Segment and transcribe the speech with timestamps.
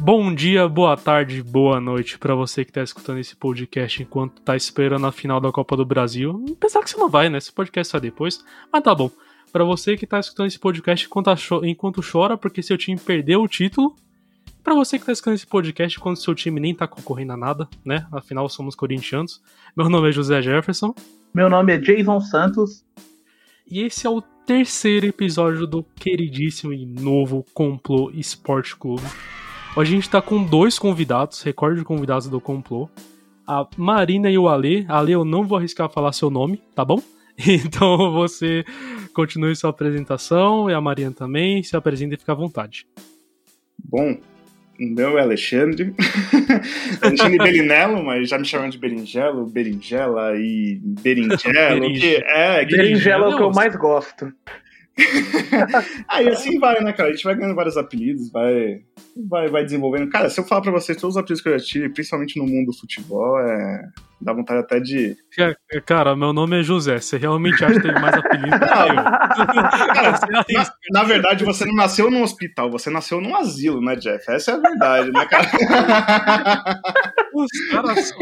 [0.00, 4.54] Bom dia, boa tarde, boa noite para você que tá escutando esse podcast enquanto tá
[4.54, 6.44] esperando a final da Copa do Brasil.
[6.52, 7.38] Apesar que você não vai, né?
[7.38, 9.10] Esse podcast sai depois, mas tá bom.
[9.52, 11.30] Para você que tá escutando esse podcast enquanto,
[11.64, 13.96] enquanto chora porque seu time perdeu o título.
[14.62, 17.68] Para você que tá escutando esse podcast quando seu time nem tá concorrendo a nada,
[17.84, 18.06] né?
[18.12, 19.42] Afinal, somos corintianos.
[19.76, 20.94] Meu nome é José Jefferson.
[21.34, 22.84] Meu nome é Jason Santos.
[23.68, 29.02] E esse é o terceiro episódio do queridíssimo e novo Complô Esporte Clube.
[29.78, 32.90] Hoje a gente tá com dois convidados, recorde de convidados do Complô.
[33.46, 34.84] A Marina e o Ale.
[34.88, 37.00] Ale, eu não vou arriscar falar seu nome, tá bom?
[37.46, 38.64] Então você
[39.14, 41.62] continue sua apresentação e a Marina também.
[41.62, 42.88] Se apresenta e fica à vontade.
[43.78, 44.18] Bom,
[44.80, 45.94] o meu é Alexandre.
[47.00, 51.86] Alexandre Belinello, mas já me chamam de Berinjelo, Berinjela e Berinjelo.
[51.94, 54.32] que é, Berinjela é o que eu mais gosto.
[56.08, 57.08] Aí assim vai, né, cara?
[57.08, 58.80] A gente vai ganhando vários apelidos, vai,
[59.28, 60.10] vai, vai desenvolvendo.
[60.10, 62.46] Cara, se eu falar pra vocês todos os apelidos que eu já tive, principalmente no
[62.46, 63.88] mundo do futebol, é.
[64.20, 65.16] Dá vontade até de.
[65.86, 66.98] Cara, meu nome é José.
[66.98, 68.68] Você realmente acha que tem mais apelidos que eu?
[68.68, 74.28] Cara, na, na, verdade, você não nasceu num hospital, você nasceu num asilo, né, Jeff?
[74.28, 75.46] Essa é a verdade, né, cara?
[77.32, 78.16] Os caras só,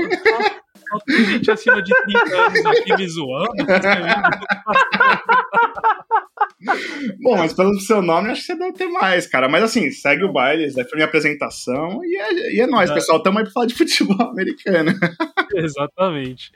[0.88, 3.54] só tem gente acima de 30 anos aqui me zoando.
[7.22, 9.48] Bom, mas pelo seu nome, acho que você deve ter mais, cara.
[9.48, 12.00] Mas assim, segue o baile, essa foi minha apresentação.
[12.04, 12.94] E é, e é nóis, é.
[12.94, 13.22] pessoal.
[13.22, 14.92] Tamo aí pra falar de futebol americano.
[15.54, 16.52] Exatamente.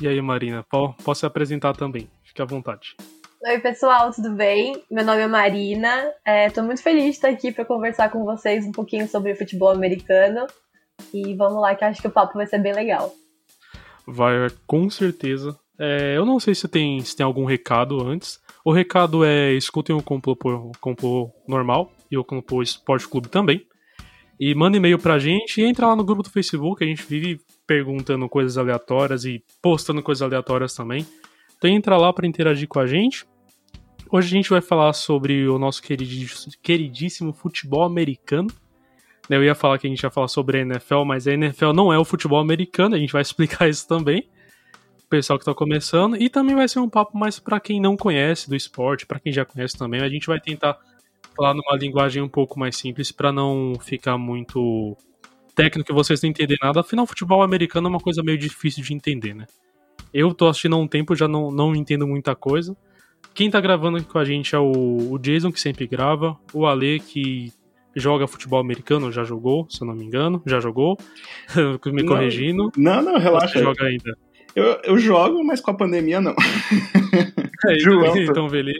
[0.00, 0.64] E aí, Marina,
[1.04, 2.08] posso se apresentar também?
[2.24, 2.96] Fique à vontade.
[3.42, 4.82] Oi, pessoal, tudo bem?
[4.90, 6.12] Meu nome é Marina.
[6.46, 9.70] Estou é, muito feliz de estar aqui para conversar com vocês um pouquinho sobre futebol
[9.70, 10.46] americano.
[11.12, 13.12] E vamos lá, que acho que o papo vai ser bem legal.
[14.06, 15.58] Vai, com certeza.
[15.78, 18.40] É, eu não sei se tem, se tem algum recado antes.
[18.64, 20.36] O recado é escutem o complô,
[20.80, 23.66] complô normal e o complô Esporte Clube também.
[24.38, 27.40] E manda e-mail pra gente e entra lá no grupo do Facebook, a gente vive
[27.66, 31.06] perguntando coisas aleatórias e postando coisas aleatórias também.
[31.56, 33.26] Então entra lá para interagir com a gente.
[34.10, 35.82] Hoje a gente vai falar sobre o nosso
[36.62, 38.48] queridíssimo futebol americano.
[39.36, 41.92] Eu ia falar que a gente ia falar sobre a NFL, mas a NFL não
[41.92, 44.28] é o futebol americano, a gente vai explicar isso também
[45.10, 48.48] pessoal que está começando e também vai ser um papo mais para quem não conhece
[48.48, 50.00] do esporte, para quem já conhece também.
[50.00, 50.78] A gente vai tentar
[51.36, 54.96] falar numa linguagem um pouco mais simples para não ficar muito
[55.54, 56.80] técnico e vocês não entenderem nada.
[56.80, 59.46] Afinal, futebol americano é uma coisa meio difícil de entender, né?
[60.14, 62.76] Eu tô assistindo há um tempo, já não, não entendo muita coisa.
[63.34, 66.66] Quem tá gravando aqui com a gente é o, o Jason, que sempre grava, o
[66.66, 67.52] Ale, que
[67.94, 70.96] joga futebol americano, já jogou, se eu não me engano, já jogou,
[71.86, 72.70] me corrigindo.
[72.76, 73.58] Não, não, relaxa.
[73.58, 74.16] Você joga ainda.
[74.54, 76.34] Eu, eu jogo, mas com a pandemia não.
[77.66, 78.78] É, então, então, beleza.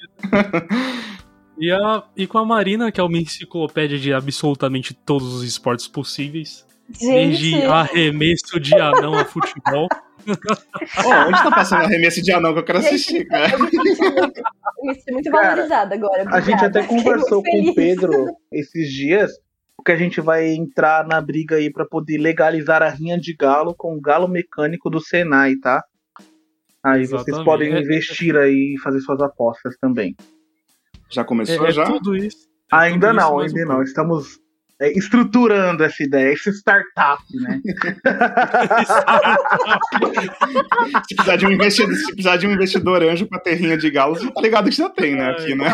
[1.59, 5.87] E, a, e com a Marina, que é uma enciclopédia de absolutamente todos os esportes
[5.87, 6.66] possíveis.
[6.88, 7.10] Gente.
[7.10, 9.87] Desde arremesso de anão a futebol.
[11.04, 13.53] oh, onde tá passando arremesso de anão que eu quero assistir, cara?
[13.53, 16.22] Eu me muito valorizada agora.
[16.22, 16.36] Obrigada.
[16.36, 19.31] A gente até conversou com o Pedro esses dias
[19.84, 23.75] que a gente vai entrar na briga aí para poder legalizar a rinha de galo
[23.75, 25.82] com o galo mecânico do Senai, tá?
[26.82, 27.31] Aí Exatamente.
[27.31, 30.16] vocês podem investir aí e fazer suas apostas também.
[31.10, 31.84] Já começou é, é já?
[31.84, 32.48] Tudo isso.
[32.72, 33.82] É ainda tudo não, isso, ainda não.
[33.82, 34.39] Estamos
[34.80, 37.60] é, estruturando essa ideia, esse startup, né?
[41.06, 44.16] se, precisar de um investidor, se precisar de um investidor anjo pra terrinha de galo,
[44.16, 45.32] você tá ligado que já tem, né?
[45.32, 45.66] Aqui, né?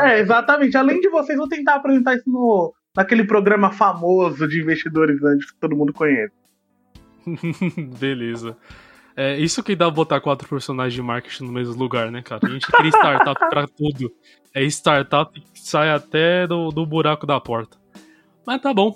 [0.00, 0.74] É, exatamente.
[0.74, 5.60] Além de vocês, vou tentar apresentar isso no, naquele programa famoso de investidores antes que
[5.60, 6.32] todo mundo conhece.
[8.00, 8.56] Beleza.
[9.14, 12.46] É isso que dá botar quatro personagens de marketing no mesmo lugar, né, cara?
[12.46, 14.10] A gente cria startup pra tudo.
[14.54, 17.76] É startup que sai até do, do buraco da porta.
[18.46, 18.94] Mas tá bom.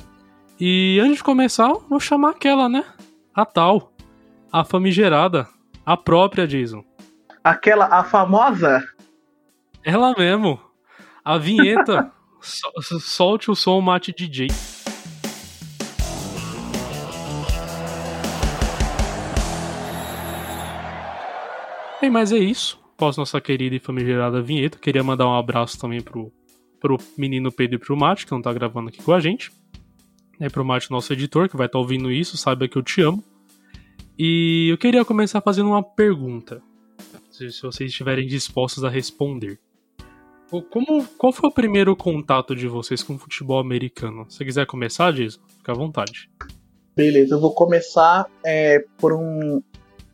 [0.61, 2.85] E antes de começar, vou chamar aquela, né?
[3.35, 3.93] A tal.
[4.53, 5.49] A famigerada.
[5.85, 6.85] A própria Jason.
[7.43, 8.87] Aquela, a famosa?
[9.83, 10.61] Ela mesmo.
[11.25, 12.13] A vinheta.
[12.41, 14.47] solte o som, mate DJ.
[22.01, 22.81] Bem, mas é isso.
[22.95, 26.33] Após nossa querida e famigerada vinheta, queria mandar um abraço também pro,
[26.81, 29.53] pro menino Pedro e pro Mate, que não tá gravando aqui com a gente.
[30.41, 33.03] É pro Mate, nosso editor, que vai estar tá ouvindo isso, saiba que eu te
[33.03, 33.23] amo.
[34.19, 36.63] E eu queria começar fazendo uma pergunta.
[37.31, 39.59] Se, se vocês estiverem dispostos a responder.
[40.69, 44.27] Como, qual foi o primeiro contato de vocês com o futebol americano?
[44.29, 46.29] Se quiser começar, Jason, fica à vontade.
[46.97, 49.63] Beleza, eu vou começar é, por um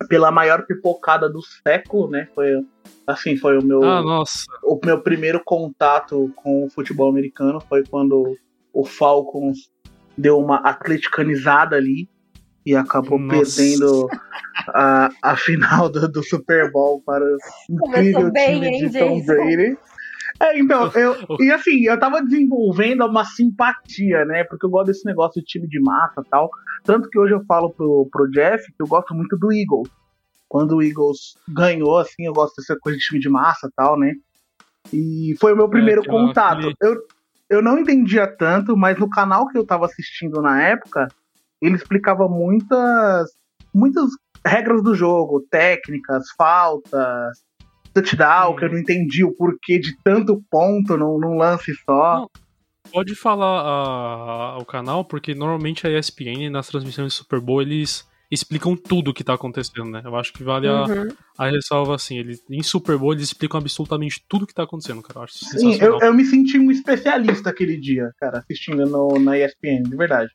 [0.08, 2.28] pela maior pipocada do século, né?
[2.34, 2.64] Foi
[3.06, 4.44] assim, foi o meu ah, nossa.
[4.64, 8.36] o meu primeiro contato com o futebol americano foi quando
[8.72, 9.70] o Falcons
[10.16, 12.08] deu uma atleticanizada ali
[12.64, 13.56] e acabou Nossa.
[13.56, 14.08] perdendo
[14.68, 17.38] a, a final do, do Super Bowl para o
[17.70, 19.78] incrível bem, time hein, de Tom Brady.
[20.40, 24.44] É, então, eu, e assim, eu tava desenvolvendo uma simpatia, né?
[24.44, 26.50] Porque eu gosto desse negócio de time de massa e tal.
[26.84, 29.88] Tanto que hoje eu falo pro, pro Jeff que eu gosto muito do Eagles.
[30.48, 33.98] Quando o Eagles ganhou, assim, eu gosto dessa coisa de time de massa e tal,
[33.98, 34.14] né?
[34.92, 36.72] E foi o meu primeiro é, contato.
[36.80, 36.96] Eu,
[37.50, 41.08] eu não entendia tanto, mas no canal que eu tava assistindo na época,
[41.60, 43.30] ele explicava muitas,
[43.74, 44.10] muitas
[44.46, 47.38] regras do jogo, técnicas, faltas,
[48.02, 48.56] touchdown, hum.
[48.56, 52.20] que eu não entendi o porquê de tanto ponto num, num lance só.
[52.20, 52.30] Não,
[52.92, 58.06] pode falar a, o canal, porque normalmente a ESPN, nas transmissões de Super Bowl, eles
[58.30, 60.02] explicam tudo o que tá acontecendo, né?
[60.04, 61.08] Eu acho que vale a, uhum.
[61.38, 62.18] a ressalva assim.
[62.18, 65.20] Eles, em Super Bowl, eles explicam absolutamente tudo o que tá acontecendo, cara.
[65.20, 69.38] Eu acho Sim, eu, eu me senti um especialista aquele dia, cara, assistindo no, na
[69.38, 70.30] ESPN, de verdade.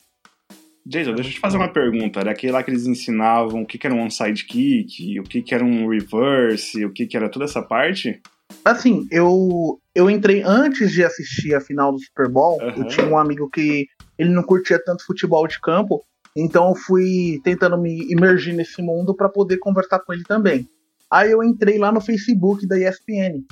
[0.86, 2.20] Jason, deixa eu te fazer uma pergunta.
[2.20, 5.42] Era aquele lá que eles ensinavam o que, que era um onside kick, o que,
[5.42, 8.22] que era um reverse, o que, que era toda essa parte?
[8.66, 12.60] Assim, eu, eu entrei antes de assistir a final do Super Bowl.
[12.62, 12.70] Uhum.
[12.78, 13.88] Eu tinha um amigo que
[14.18, 16.04] ele não curtia tanto futebol de campo,
[16.36, 20.68] então eu fui tentando me imergir nesse mundo para poder conversar com ele também.
[21.10, 23.44] Aí eu entrei lá no Facebook da ESPN.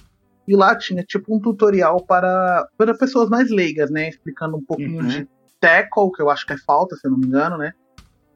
[0.48, 4.10] E lá tinha tipo um tutorial para, para pessoas mais leigas, né?
[4.10, 5.08] Explicando um pouquinho uhum.
[5.08, 5.28] de
[5.60, 7.74] tackle, que eu acho que é falta, se eu não me engano, né?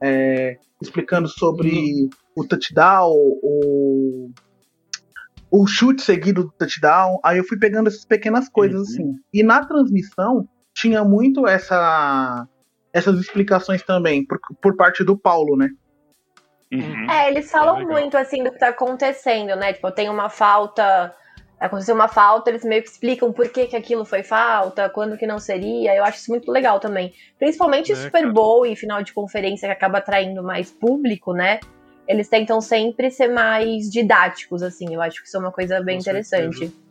[0.02, 2.10] É, explicando sobre uhum.
[2.36, 4.31] o touchdown, o,
[5.50, 7.20] o chute seguido do touchdown.
[7.24, 8.84] Aí eu fui pegando essas pequenas coisas uhum.
[8.84, 9.20] assim.
[9.34, 12.48] E na transmissão tinha muito essa
[12.92, 15.70] essas explicações também por, por parte do Paulo, né?
[16.72, 17.10] Uhum.
[17.10, 19.74] É, eles falam é muito assim do que tá acontecendo, né?
[19.74, 21.14] Tipo, tem uma falta
[21.63, 25.25] aconteceu uma falta, eles meio que explicam por que, que aquilo foi falta, quando que
[25.25, 25.95] não seria.
[25.95, 27.13] Eu acho isso muito legal também.
[27.39, 31.62] Principalmente é, Super Bowl e final de conferência que acaba atraindo mais público, né?
[32.06, 34.94] Eles tentam sempre ser mais didáticos, assim.
[34.94, 36.57] Eu acho que isso é uma coisa bem Com interessante.
[36.57, 36.83] Certeza.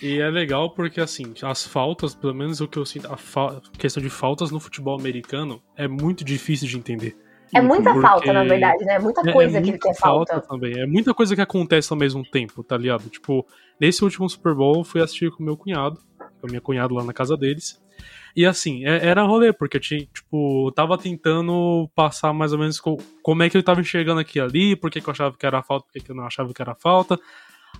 [0.00, 4.02] E é legal porque, assim, as faltas, pelo menos o que eu sinto, a questão
[4.02, 7.14] de faltas no futebol americano é muito difícil de entender.
[7.54, 8.00] É muita porque...
[8.00, 8.94] falta, na verdade, né?
[8.94, 10.34] É muita coisa é, é que, que é falta.
[10.34, 10.48] falta.
[10.48, 10.80] também.
[10.80, 13.10] É muita coisa que acontece ao mesmo tempo, tá ligado?
[13.10, 13.44] Tipo,
[13.80, 15.98] nesse último Super Bowl eu fui assistir com meu cunhado,
[16.40, 17.80] com a minha cunhada lá na casa deles.
[18.34, 22.58] E assim, é, era rolê, porque eu tinha, tipo, eu tava tentando passar mais ou
[22.58, 25.36] menos com, como é que eu tava enxergando aqui ali, por que, que eu achava
[25.36, 27.18] que era falta, por que, que eu não achava que era falta.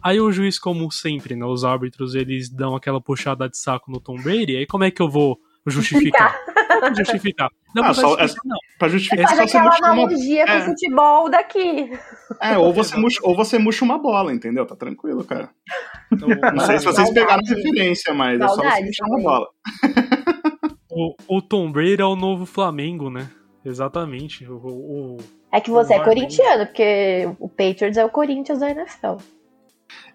[0.03, 4.01] Aí o juiz, como sempre, né, os árbitros, eles dão aquela puxada de saco no
[4.01, 6.37] Tom Brady, aí como é que eu vou justificar?
[6.95, 7.51] justificar.
[7.75, 8.59] Não, ah, só, justificar, é, não.
[8.79, 10.47] Pra justificar, é só aquela analogia uma...
[10.47, 10.65] com o é.
[10.65, 11.91] futebol daqui.
[12.41, 14.67] É, ou você, murcha, ou você murcha uma bola, entendeu?
[14.67, 15.51] Tá tranquilo, cara.
[16.13, 19.47] Então, não sei se vocês pegaram referência, mas é só você murchar uma bola.
[20.93, 23.31] O, o, Tom Brady é o novo Flamengo, né?
[23.65, 24.45] Exatamente.
[24.45, 25.17] O, o
[25.53, 29.17] é que você é corintiano, porque o Patriots é o Corinthians da NFL.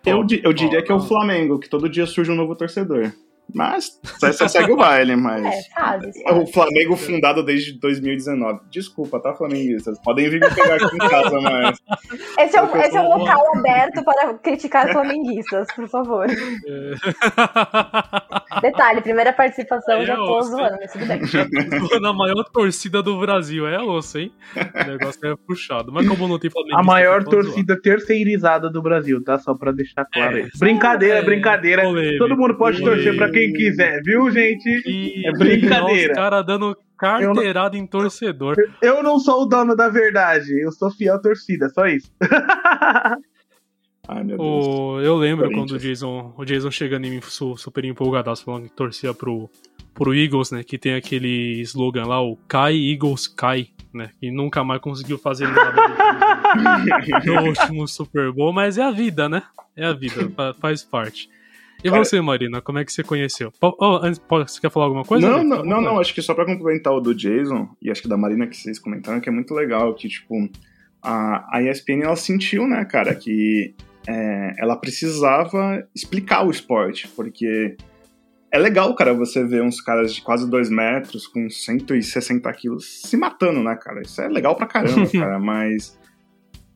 [0.06, 3.12] Eu, eu diria que é o Flamengo, que todo dia surge um novo torcedor.
[3.54, 5.46] Mas você segue o baile, mas.
[5.46, 8.62] É, fase, O Flamengo fundado desde 2019.
[8.70, 10.00] Desculpa, tá, flamenguistas?
[10.04, 11.78] Podem vir me pegar aqui em casa, mas.
[12.40, 16.28] Esse é, o, esse é um local aberto para criticar flamenguistas, por favor.
[16.30, 16.96] É.
[18.62, 21.22] Detalhe, primeira participação, é já tô osso, zoando, mas tudo bem.
[22.02, 24.32] Na maior torcida do Brasil, é osso, hein?
[24.56, 25.92] O negócio é puxado.
[25.92, 26.82] Mas como não tem flamenguista.
[26.82, 27.82] A maior torcida zoar.
[27.82, 29.38] terceirizada do Brasil, tá?
[29.38, 31.84] Só pra deixar claro é, Brincadeira, é, brincadeira.
[32.18, 34.70] Todo mundo pode torcer pra quem quiser, viu, gente?
[34.86, 36.14] E, é brincadeira.
[36.14, 38.56] Os caras dando carteirada em torcedor.
[38.82, 42.10] Eu não sou o dono da verdade, eu sou fiel à torcida, só isso.
[44.08, 44.40] Ai, meu Deus.
[44.40, 48.76] O, eu lembro quando o Jason, o Jason chegando em mim super empolgadaço, falando que
[48.76, 49.50] torcia pro,
[49.94, 50.64] pro Eagles, né?
[50.64, 54.12] Que tem aquele slogan lá, o Kai Eagles Kai, né?
[54.22, 55.82] E nunca mais conseguiu fazer nada
[57.26, 59.44] no último Super Bowl, mas é a vida, né?
[59.76, 61.28] É a vida, faz parte.
[61.86, 63.54] E Cara, você, Marina, como é que você conheceu?
[63.62, 65.30] Oh, antes, você quer falar alguma coisa?
[65.30, 68.08] Não, não, não, não, acho que só pra complementar o do Jason, e acho que
[68.08, 70.50] da Marina que vocês comentaram, que é muito legal, que, tipo,
[71.00, 73.76] a, a ESPN, ela sentiu, né, cara, que
[74.08, 77.78] é, ela precisava explicar o esporte, porque
[78.52, 83.16] é legal, cara, você ver uns caras de quase 2 metros, com 160 quilos, se
[83.16, 84.02] matando, né, cara?
[84.02, 85.96] Isso é legal pra caramba, cara, mas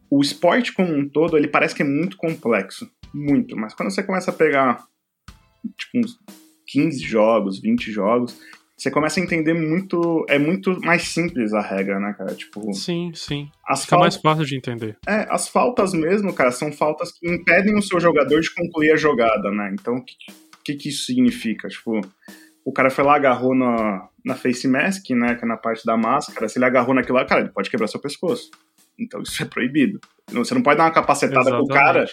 [0.07, 2.87] o esporte como um todo, ele parece que é muito complexo.
[3.11, 3.57] Muito.
[3.57, 4.87] Mas quando você começa a pegar
[5.77, 6.19] tipo, uns
[6.67, 8.39] 15 jogos, 20 jogos,
[8.79, 10.25] você começa a entender muito.
[10.29, 12.33] É muito mais simples a regra, né, cara?
[12.33, 12.73] Tipo.
[12.73, 13.51] Sim, sim.
[13.67, 14.97] As Fica mais fácil de entender.
[15.05, 18.95] É, as faltas mesmo, cara, são faltas que impedem o seu jogador de concluir a
[18.95, 19.71] jogada, né?
[19.73, 20.15] Então, o que,
[20.63, 21.67] que, que isso significa?
[21.67, 21.99] Tipo,
[22.63, 25.97] o cara foi lá, agarrou na, na face mask, né, que é na parte da
[25.97, 28.49] máscara, se ele agarrou naquilo lá, cara, ele pode quebrar seu pescoço.
[28.97, 29.99] Então isso é proibido.
[30.31, 31.67] Você não pode dar uma capacetada Exatamente.
[31.67, 32.05] pro cara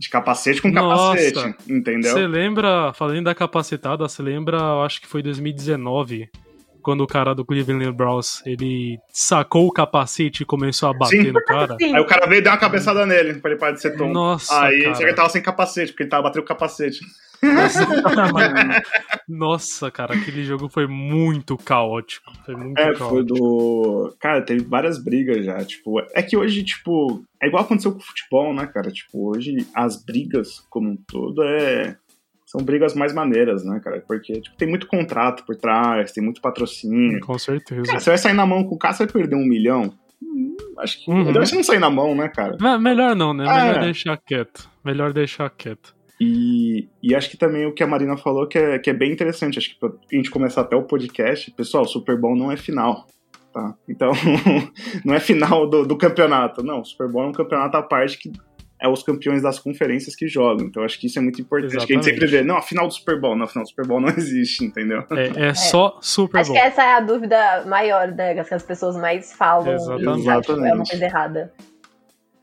[0.00, 2.12] de capacete com Nossa, capacete, entendeu?
[2.12, 6.30] Você lembra, falando da capacetada, você lembra, acho que foi 2019,
[6.82, 11.32] quando o cara do Cleveland Browns, ele sacou o capacete e começou a bater Sim.
[11.32, 11.76] no cara.
[11.78, 11.94] Sim.
[11.94, 14.10] Aí o cara veio e deu uma cabeçada nele, pra ele parar de ser tonto.
[14.10, 15.02] Nossa, Aí cara.
[15.02, 17.00] ele tava sem capacete, porque ele tava batendo o capacete.
[17.42, 17.86] Nossa,
[19.28, 22.32] Nossa, cara, aquele jogo foi muito caótico.
[22.44, 23.08] Foi muito é, caótico.
[23.08, 24.14] foi do.
[24.20, 25.64] Cara, teve várias brigas já.
[25.64, 28.90] Tipo, é que hoje, tipo, é igual aconteceu com o futebol, né, cara?
[28.90, 31.96] Tipo, hoje as brigas como um todo é.
[32.44, 34.02] São brigas mais maneiras, né, cara?
[34.06, 37.20] Porque tipo, tem muito contrato por trás, tem muito patrocínio.
[37.20, 37.84] Com certeza.
[37.84, 39.94] Cara, você vai sair na mão com o cara, você vai perder um milhão.
[40.20, 41.26] Hum, acho que uhum.
[41.26, 42.56] melhor você não sair na mão, né, cara?
[42.78, 43.44] Melhor não, né?
[43.44, 43.84] Melhor é.
[43.84, 44.68] deixar quieto.
[44.84, 45.94] Melhor deixar quieto.
[46.20, 49.10] E, e acho que também o que a Marina falou que é, que é bem
[49.10, 49.58] interessante.
[49.58, 53.06] Acho que pra gente começar até o podcast, pessoal, Super Bowl não é final.
[53.52, 53.74] Tá?
[53.88, 54.12] Então,
[55.04, 56.62] não é final do, do campeonato.
[56.62, 58.30] Não, o Super Bowl é um campeonato à parte que
[58.80, 60.66] é os campeões das conferências que jogam.
[60.66, 61.76] Então acho que isso é muito importante.
[61.76, 61.86] Exatamente.
[61.86, 63.68] Que a gente sempre vê, não, a final do Super Bowl, não, a final do
[63.68, 65.04] Super Bowl não existe, entendeu?
[65.10, 66.40] É, é só Super Bowl.
[66.40, 68.42] Acho que essa é a dúvida maior, né?
[68.42, 69.72] Que as pessoas mais falam.
[69.72, 70.20] Exatamente.
[70.20, 70.70] Exatamente.
[70.70, 71.52] É uma coisa errada.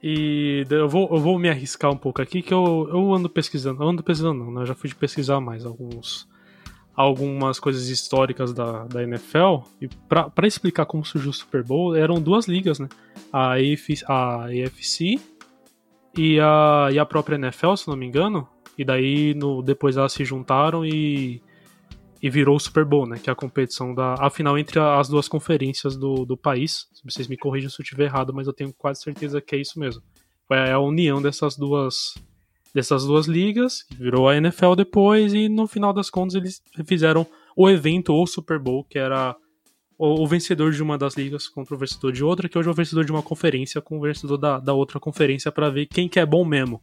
[0.02, 3.82] E eu vou, eu vou me arriscar um pouco aqui, que eu, eu ando pesquisando.
[3.82, 4.62] Eu ando pesquisando, não, né?
[4.62, 6.28] Eu já fui de pesquisar mais alguns,
[6.96, 9.64] algumas coisas históricas da, da NFL.
[9.82, 12.88] E para explicar como surgiu o Super Bowl, eram duas ligas, né?
[13.34, 15.20] A, AF, a AFC
[16.16, 18.48] e a, e a própria NFL, se não me engano.
[18.78, 21.42] E daí no, depois elas se juntaram e
[22.22, 23.20] e virou o Super Bowl, né?
[23.22, 26.88] Que é a competição da a final entre as duas conferências do, do país.
[27.04, 29.80] Vocês me corrijam se eu estiver errado, mas eu tenho quase certeza que é isso
[29.80, 30.02] mesmo.
[30.52, 32.16] É a união dessas duas
[32.74, 37.68] dessas duas ligas, virou a NFL depois e no final das contas eles fizeram o
[37.70, 39.36] evento ou Super Bowl, que era
[39.98, 42.72] o, o, vencedor de uma das ligas contra o vencedor de outra, que hoje é
[42.72, 46.08] o vencedor de uma conferência com o vencedor da, da outra conferência para ver quem
[46.08, 46.80] que é bom mesmo.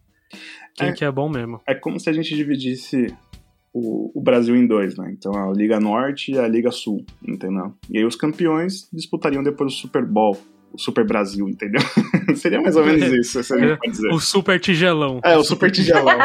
[0.75, 1.61] Quem é, que é bom mesmo.
[1.65, 3.15] É como se a gente dividisse
[3.75, 5.13] o, o, Brasil em dois, né?
[5.13, 7.75] Então a Liga Norte e a Liga Sul, entendeu?
[7.91, 10.41] E aí os campeões disputariam depois o Super Bowl,
[10.73, 11.81] o Super Brasil, entendeu?
[12.37, 14.11] Seria mais ou menos isso, se é, pode dizer.
[14.11, 15.21] O Super Tigelão.
[15.25, 16.19] É, o Super Tigelão.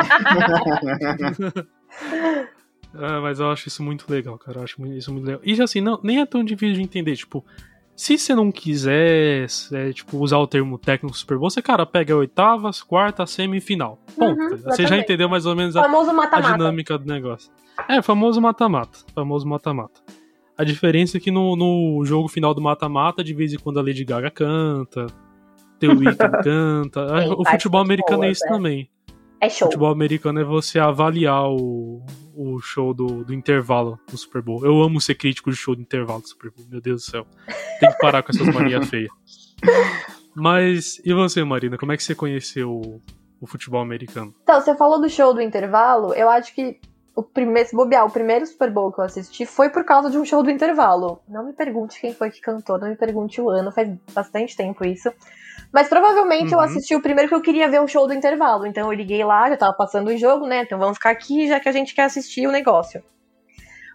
[2.94, 4.60] ah, mas eu acho isso muito legal, cara.
[4.60, 5.42] Eu acho isso muito legal.
[5.44, 7.44] E assim, não, nem é tão difícil de entender, tipo,
[8.00, 12.16] se você não quiser, é, tipo, usar o termo técnico Super Bowl, você, cara, pega
[12.16, 14.00] oitavas, quarta, semifinal.
[14.18, 14.40] Ponto.
[14.40, 17.52] Uhum, você já entendeu mais ou menos a, a dinâmica do negócio.
[17.90, 19.00] É, famoso mata-mata.
[19.14, 20.00] Famoso mata-mata.
[20.58, 23.82] A diferença é que no, no jogo final do mata-mata, de vez em quando a
[23.82, 25.08] Lady Gaga canta,
[25.82, 27.22] The Weeknd canta.
[27.24, 28.50] Sim, o futebol americano é isso é.
[28.50, 28.90] também.
[29.42, 29.68] É show.
[29.68, 32.02] Futebol americano é você avaliar o,
[32.40, 34.66] o show do, do intervalo do Super Bowl.
[34.66, 37.28] Eu amo ser crítico de show do intervalo do Super Bowl, meu Deus do céu.
[37.82, 39.12] Tem que parar com essas manias feias.
[40.34, 43.02] Mas, e você, Marina, como é que você conheceu o,
[43.42, 44.34] o futebol americano?
[44.42, 46.80] Então, você falou do show do intervalo, eu acho que
[47.14, 50.18] o primeiro, se bobear, o primeiro Super Bowl que eu assisti foi por causa de
[50.18, 51.22] um show do intervalo.
[51.28, 54.86] Não me pergunte quem foi que cantou, não me pergunte o ano, faz bastante tempo
[54.86, 55.12] isso.
[55.72, 56.60] Mas provavelmente uhum.
[56.60, 58.66] eu assisti o primeiro que eu queria ver o show do intervalo.
[58.66, 60.64] Então eu liguei lá, já tava passando o jogo, né?
[60.64, 63.04] Então vamos ficar aqui já que a gente quer assistir o negócio.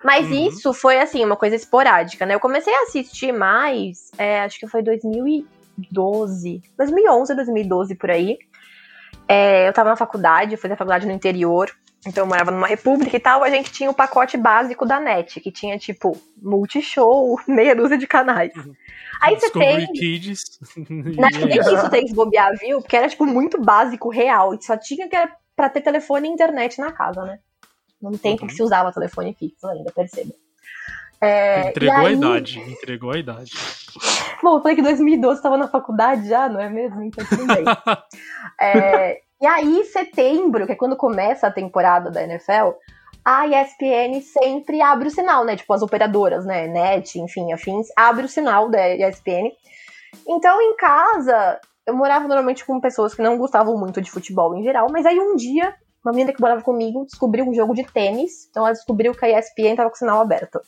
[0.05, 0.49] Mas uhum.
[0.49, 2.35] isso foi, assim, uma coisa esporádica, né?
[2.35, 8.37] Eu comecei a assistir mais, é, acho que foi 2012, 2011, 2012 por aí.
[9.27, 11.71] É, eu tava na faculdade, eu fazia faculdade no interior.
[12.07, 15.41] Então eu morava numa república e tal, a gente tinha o pacote básico da NET,
[15.41, 18.55] que tinha, tipo, multishow, meia dúzia de canais.
[18.55, 18.75] Uhum.
[19.21, 19.87] Aí você tem.
[19.93, 20.43] Kids.
[20.89, 22.81] Não, nem isso tem que bobear, viu?
[22.81, 24.55] Porque era, tipo, muito básico, real.
[24.55, 27.39] E só tinha que era pra ter telefone e internet na casa, né?
[28.01, 28.49] Num tempo uhum.
[28.49, 30.33] que se usava telefone fixo ainda, perceba.
[31.21, 32.07] É, entregou aí...
[32.07, 33.53] a idade, entregou a idade.
[34.43, 37.03] Bom, eu falei que 2012 estava na faculdade já, não é mesmo?
[37.03, 37.65] Então tudo bem.
[38.61, 42.79] é, e aí, setembro, que é quando começa a temporada da NFL,
[43.23, 45.55] a ESPN sempre abre o sinal, né?
[45.55, 46.67] Tipo, as operadoras, né?
[46.67, 49.53] Net, enfim, afins, abre o sinal da ESPN.
[50.27, 54.63] Então, em casa, eu morava normalmente com pessoas que não gostavam muito de futebol em
[54.63, 58.49] geral, mas aí um dia, uma menina que morava comigo descobriu um jogo de tênis,
[58.49, 60.59] então ela descobriu que a ESPN tava com o sinal aberto.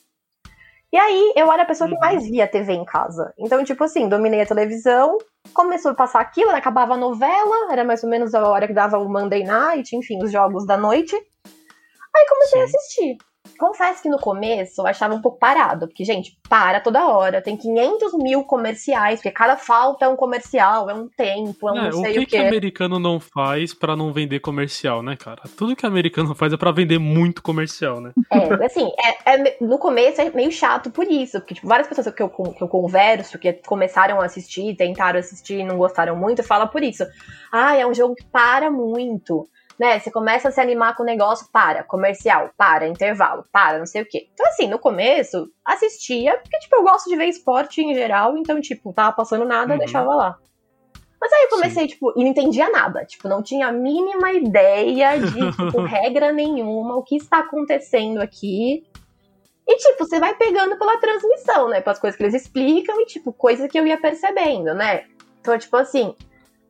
[0.97, 2.01] E aí, eu era a pessoa que uhum.
[2.01, 3.31] mais via TV em casa.
[3.39, 5.19] Então, tipo assim, dominei a televisão,
[5.53, 8.97] começou a passar aquilo, acabava a novela, era mais ou menos a hora que dava
[8.97, 11.15] o Monday Night, enfim, os jogos da noite.
[11.15, 12.61] Aí comecei Sim.
[12.61, 13.19] a assistir.
[13.57, 17.57] Confesso que no começo eu achava um pouco parado, porque, gente, para toda hora, tem
[17.57, 21.91] 500 mil comerciais, porque cada falta é um comercial, é um tempo, é um é,
[21.91, 22.19] não sei o que.
[22.19, 25.43] O que, que americano não faz para não vender comercial, né, cara?
[25.57, 28.13] Tudo que americano faz é para vender muito comercial, né?
[28.33, 32.15] É, assim, é, é, no começo é meio chato por isso, porque, tipo, várias pessoas
[32.15, 36.43] que eu, que eu converso, que começaram a assistir, tentaram assistir e não gostaram muito,
[36.43, 37.05] falam por isso.
[37.53, 39.99] Ah, é um jogo que para muito né?
[39.99, 44.03] Você começa a se animar com o negócio, para, comercial, para, intervalo, para, não sei
[44.03, 44.29] o quê.
[44.33, 48.61] Então, assim, no começo, assistia, porque, tipo, eu gosto de ver esporte em geral, então,
[48.61, 49.79] tipo, tava passando nada, uhum.
[49.79, 50.39] deixava lá.
[51.21, 51.89] Mas aí eu comecei, Sim.
[51.89, 53.05] tipo, e não entendia nada.
[53.05, 58.85] Tipo, não tinha a mínima ideia de, tipo, regra nenhuma, o que está acontecendo aqui.
[59.69, 61.81] E, tipo, você vai pegando pela transmissão, né?
[61.81, 65.05] Pelas coisas que eles explicam e, tipo, coisas que eu ia percebendo, né?
[65.41, 66.15] Então, tipo assim,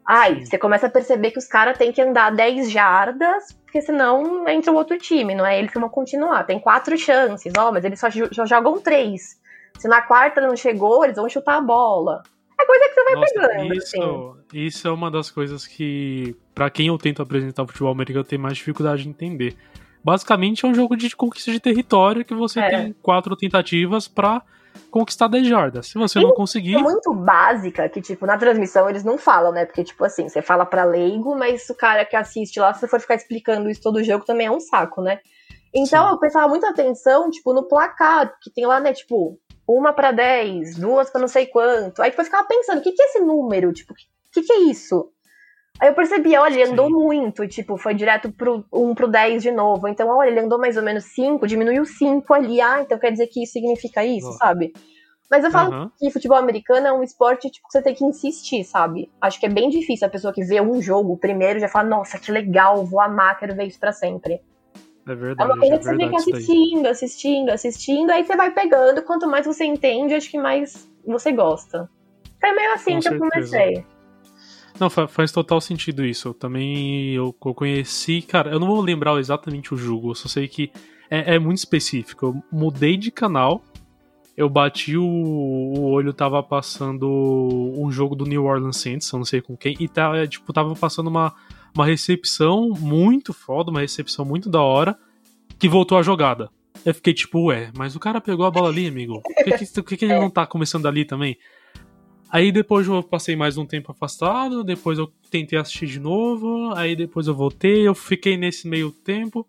[0.07, 4.47] Ai, você começa a perceber que os caras têm que andar 10 jardas, porque senão
[4.49, 6.45] entra o outro time, não é eles que vão continuar.
[6.45, 9.41] Tem quatro chances, ó, mas eles só, só jogam três.
[9.79, 12.23] Se na quarta não chegou, eles vão chutar a bola.
[12.59, 13.75] É coisa que você vai Nossa, pegando.
[13.75, 14.67] Isso, assim.
[14.67, 18.39] isso é uma das coisas que, para quem eu tento apresentar o futebol americano, tem
[18.39, 19.57] mais dificuldade de entender.
[20.03, 22.69] Basicamente é um jogo de conquista de território que você é.
[22.69, 24.41] tem quatro tentativas para
[24.91, 25.89] conquistar 10 jardas.
[25.89, 26.75] Se você e não conseguir.
[26.75, 29.65] É muito básica que, tipo, na transmissão eles não falam, né?
[29.65, 32.89] Porque, tipo assim, você fala para leigo, mas o cara que assiste lá, se você
[32.89, 35.21] for ficar explicando isso todo jogo, também é um saco, né?
[35.75, 36.13] Então Sim.
[36.13, 40.77] eu prestava muita atenção, tipo, no placar, que tem lá, né, tipo, uma para 10,
[40.77, 42.01] duas para não sei quanto.
[42.01, 43.73] Aí depois eu ficava pensando, o que, que é esse número?
[43.73, 43.97] Tipo, o
[44.33, 45.11] que, que é isso?
[45.79, 46.93] Aí eu percebi, olha, ele andou Sim.
[46.93, 49.87] muito, tipo, foi direto pro 1 pro 10 de novo.
[49.89, 52.61] Então, olha, ele andou mais ou menos 5, diminuiu 5 ali.
[52.61, 54.73] Ah, então quer dizer que isso significa isso, sabe?
[55.31, 55.91] Mas eu falo uhum.
[55.99, 59.11] que futebol americano é um esporte tipo, que você tem que insistir, sabe?
[59.21, 62.19] Acho que é bem difícil a pessoa que vê um jogo primeiro já fala, nossa,
[62.19, 64.41] que legal, vou amar, quero ver isso pra sempre.
[65.07, 65.51] É verdade.
[65.51, 69.03] É uma coisa é que você fica assistindo, assistindo, assistindo, aí você vai pegando.
[69.03, 71.91] Quanto mais você entende, acho que mais você gosta.
[72.41, 73.25] Foi meio assim Com que certeza.
[73.25, 73.96] eu comecei.
[74.79, 76.29] Não, faz total sentido isso.
[76.29, 80.29] Eu também eu, eu, conheci, cara, eu não vou lembrar exatamente o jogo, eu só
[80.29, 80.71] sei que
[81.11, 82.27] é, é muito específico.
[82.27, 83.65] Eu mudei de canal,
[84.37, 87.09] eu bati o, o, olho, tava passando
[87.77, 90.53] um jogo do New Orleans Saints, eu não sei com quem, e tá, é, tipo,
[90.53, 91.35] tava passando uma,
[91.75, 94.99] uma recepção muito foda, uma recepção muito da hora,
[95.59, 96.51] que voltou a jogada.
[96.85, 99.23] Eu fiquei tipo, ué, mas o cara pegou a bola ali, amigo.
[99.23, 101.37] Por que, que, que, que ele não tá começando ali também?
[102.31, 106.97] Aí depois eu passei mais um tempo afastado, depois eu tentei assistir de novo, aí
[106.97, 109.47] depois eu voltei, eu fiquei nesse meio tempo.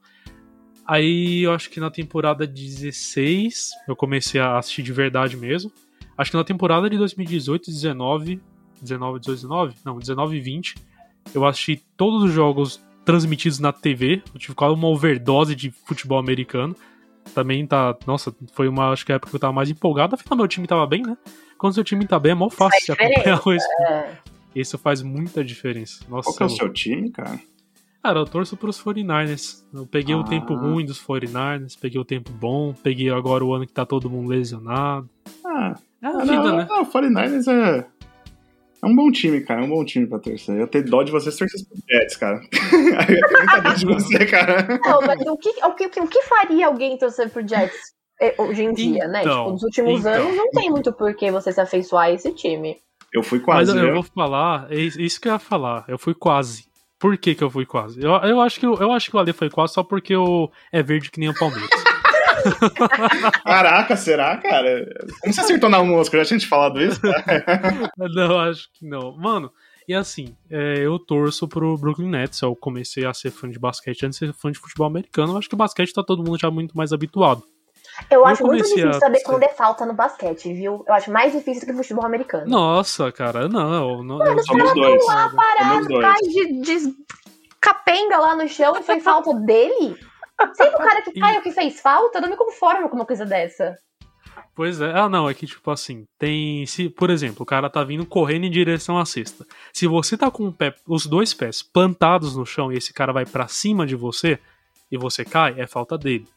[0.86, 5.72] Aí eu acho que na temporada 16 eu comecei a assistir de verdade mesmo.
[6.18, 8.40] Acho que na temporada de 2018, 19,
[8.82, 10.76] 19, 18, 19, não, 19 e 20,
[11.34, 14.22] eu assisti todos os jogos transmitidos na TV.
[14.34, 16.76] Eu tive quase uma overdose de futebol americano.
[17.34, 17.96] Também tá.
[18.06, 18.92] Nossa, foi uma.
[18.92, 20.16] Acho que a época que eu tava mais empolgado.
[20.16, 21.18] Afinal, meu time tava bem, né?
[21.58, 24.18] Quando seu time tá bem, é mó fácil de acompanhar o é.
[24.56, 26.04] Isso faz muita diferença.
[26.10, 27.40] Nossa, Qual é o seu time, cara?
[28.04, 29.64] Cara, eu torço pros 49ers.
[29.74, 30.20] Eu peguei ah.
[30.20, 33.86] o tempo ruim dos 49ers, peguei o tempo bom, peguei agora o ano que tá
[33.86, 35.10] todo mundo lesionado.
[35.46, 36.68] Ah, é a ah, vida, não, né?
[36.70, 37.86] Não, 49ers é.
[38.84, 39.62] É um bom time, cara.
[39.62, 40.56] É um bom time pra torcer.
[40.56, 42.42] Eu tenho dó de vocês torcer pro Jets, cara.
[42.72, 44.80] eu tenho muita dó de você, cara.
[44.84, 47.98] Não, mas o que, o, que, o que faria alguém torcer pro Jets?
[48.20, 49.22] É, hoje em dia, então, né?
[49.22, 50.12] Tipo, nos últimos então.
[50.12, 52.78] anos não tem muito por que você se afeiçoar a esse time.
[53.14, 53.72] Eu fui quase.
[53.72, 55.86] Mas eu, eu vou falar, é isso que eu ia falar.
[55.88, 56.66] Eu fui quase.
[57.00, 58.02] Por que, que eu fui quase?
[58.02, 60.52] Eu, eu, acho que, eu, eu acho que o Ale foi quase só porque eu,
[60.72, 61.70] é verde que nem o Palmeiras.
[63.44, 64.88] Caraca, será, cara?
[65.22, 66.18] Como você acertou na mosca?
[66.18, 67.00] Já tinha te falado isso?
[67.98, 69.16] não, acho que não.
[69.18, 69.52] Mano,
[69.88, 72.42] e assim, é, eu torço pro Brooklyn Nets.
[72.42, 75.34] Eu comecei a ser fã de basquete antes de ser fã de futebol americano.
[75.34, 77.44] Eu acho que o basquete tá todo mundo já muito mais habituado.
[78.12, 80.84] Eu, acho muito difícil saber quando é falta no basquete, viu?
[80.88, 82.46] Eu acho mais difícil do que no futebol americano.
[82.48, 84.04] Nossa, cara, não.
[84.04, 86.96] não Mano, os caras estão lá parados, cai de, de
[87.60, 89.98] capenga lá no chão e foi falta dele?
[90.54, 93.06] Sempre o cara que cai o que fez falta, eu não me conformo com uma
[93.06, 93.78] coisa dessa.
[94.54, 97.84] Pois é, ah não, é que tipo assim, tem, se, por exemplo, o cara tá
[97.84, 99.46] vindo correndo em direção à cesta.
[99.74, 103.26] Se você tá com pé, os dois pés plantados no chão e esse cara vai
[103.26, 104.40] para cima de você
[104.92, 106.28] e você cai, é falta dele.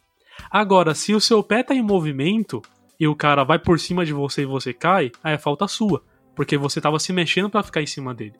[0.50, 2.62] Agora, se o seu pé tá em movimento
[2.98, 6.02] e o cara vai por cima de você e você cai, aí é falta sua.
[6.34, 8.36] Porque você tava se mexendo para ficar em cima dele.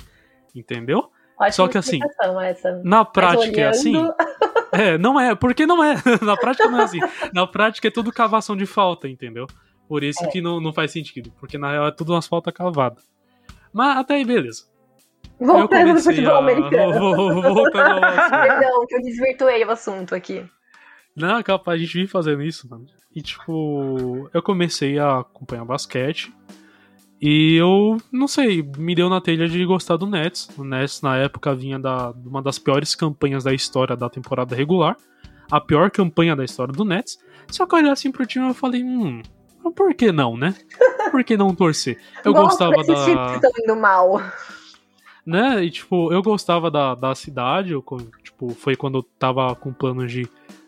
[0.55, 1.11] Entendeu?
[1.39, 1.99] Ótima Só que assim,
[2.45, 2.81] essa.
[2.85, 3.95] na prática é assim.
[4.73, 5.95] É, não é, porque não é.
[6.23, 7.01] na prática não é assim.
[7.33, 9.47] Na prática é tudo cavação de falta, entendeu?
[9.89, 10.29] Por isso é.
[10.29, 11.33] que não, não faz sentido.
[11.39, 13.09] Porque na real é tudo umas faltas cavadas.
[13.73, 14.65] Mas até aí, beleza.
[15.39, 16.39] Voltando no futebol a...
[16.39, 17.43] americano.
[17.43, 18.31] Voltando ao assunto.
[18.31, 20.45] Perdão, que eu desvirtuei o assunto aqui.
[21.17, 22.87] Não, capaz, a gente vive fazendo isso, mano.
[23.15, 26.33] E tipo, eu comecei a acompanhar basquete.
[27.21, 30.49] E eu, não sei, me deu na telha de gostar do Nets.
[30.57, 34.97] O Nets, na época, vinha da uma das piores campanhas da história da temporada regular.
[35.51, 37.19] A pior campanha da história do Nets.
[37.51, 39.21] Só que eu olhei assim pro time e falei, hum,
[39.77, 40.55] por que não, né?
[41.11, 42.01] Por que não torcer?
[42.25, 43.41] Eu gostava da.
[43.41, 44.23] Que indo mal.
[45.27, 45.65] Né?
[45.65, 47.73] E tipo, eu gostava da, da cidade.
[47.73, 47.85] Eu,
[48.23, 50.27] tipo, foi quando eu tava com planos de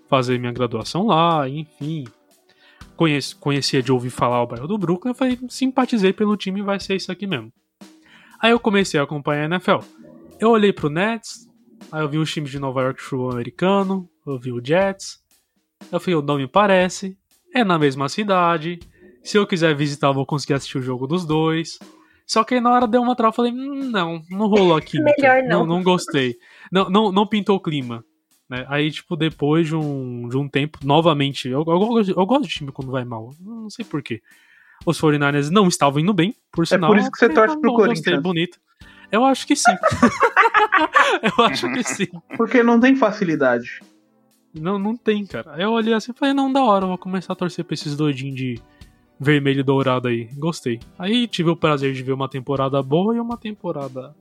[0.09, 2.05] fazer minha graduação lá, enfim
[3.03, 6.79] conheci, conhecia de ouvir falar o bairro do Brooklyn, eu falei, simpatizei pelo time, vai
[6.79, 7.53] ser isso aqui mesmo.
[8.41, 9.79] Aí eu comecei a acompanhar a NFL.
[10.39, 11.49] Eu olhei pro Nets,
[11.91, 15.21] aí eu vi os times de Nova York futebol americano, eu vi o Jets.
[15.91, 17.17] Eu falei, o nome parece,
[17.53, 18.79] é na mesma cidade.
[19.23, 21.79] Se eu quiser visitar, eu vou conseguir assistir o jogo dos dois.
[22.25, 24.99] Só que aí na hora deu uma trava, eu falei, hum, não, não rolou aqui.
[25.03, 25.67] Melhor não.
[25.67, 25.77] não.
[25.77, 26.37] Não gostei.
[26.71, 28.05] Não, não, não pintou o clima.
[28.53, 28.67] Né?
[28.69, 32.71] Aí, tipo, depois de um, de um tempo, novamente, eu, eu, eu, gosto de time
[32.71, 33.31] quando vai mal.
[33.41, 34.21] Não sei porquê.
[34.85, 36.91] Os 49ers não estavam indo bem, por sinal.
[36.91, 38.23] É por isso que você torce pro Corinthians.
[38.23, 38.59] bonito.
[39.11, 39.73] Eu acho que sim.
[41.39, 42.09] eu acho que sim.
[42.37, 43.81] Porque não tem facilidade.
[44.53, 45.55] Não, não tem, cara.
[45.57, 48.37] Eu olhei assim e falei, não, da hora, vou começar a torcer pra esses doidinhos
[48.37, 48.61] de
[49.19, 50.29] vermelho e dourado aí.
[50.35, 50.79] Gostei.
[50.99, 54.15] Aí tive o prazer de ver uma temporada boa e uma temporada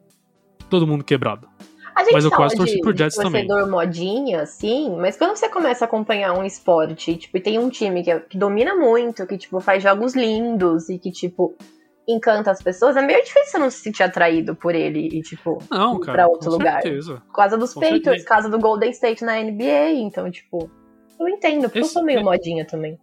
[0.70, 1.50] todo mundo quebrado.
[1.96, 3.48] A gente mas eu quase torci por Jets também.
[3.70, 8.04] modinha, assim, mas quando você começa a acompanhar um esporte, tipo, e tem um time
[8.04, 11.56] que, que domina muito, que, tipo, faz jogos lindos e que, tipo,
[12.08, 15.62] encanta as pessoas, é meio difícil você não se sentir atraído por ele e, tipo,
[15.70, 16.82] não, ir cara, pra outro com lugar.
[16.82, 17.22] Certeza.
[17.28, 18.26] Por causa dos com Patriots, certeza.
[18.26, 20.70] causa do Golden State na NBA, então, tipo,
[21.20, 22.98] eu entendo, porque Esse- eu sou meio é- modinha também.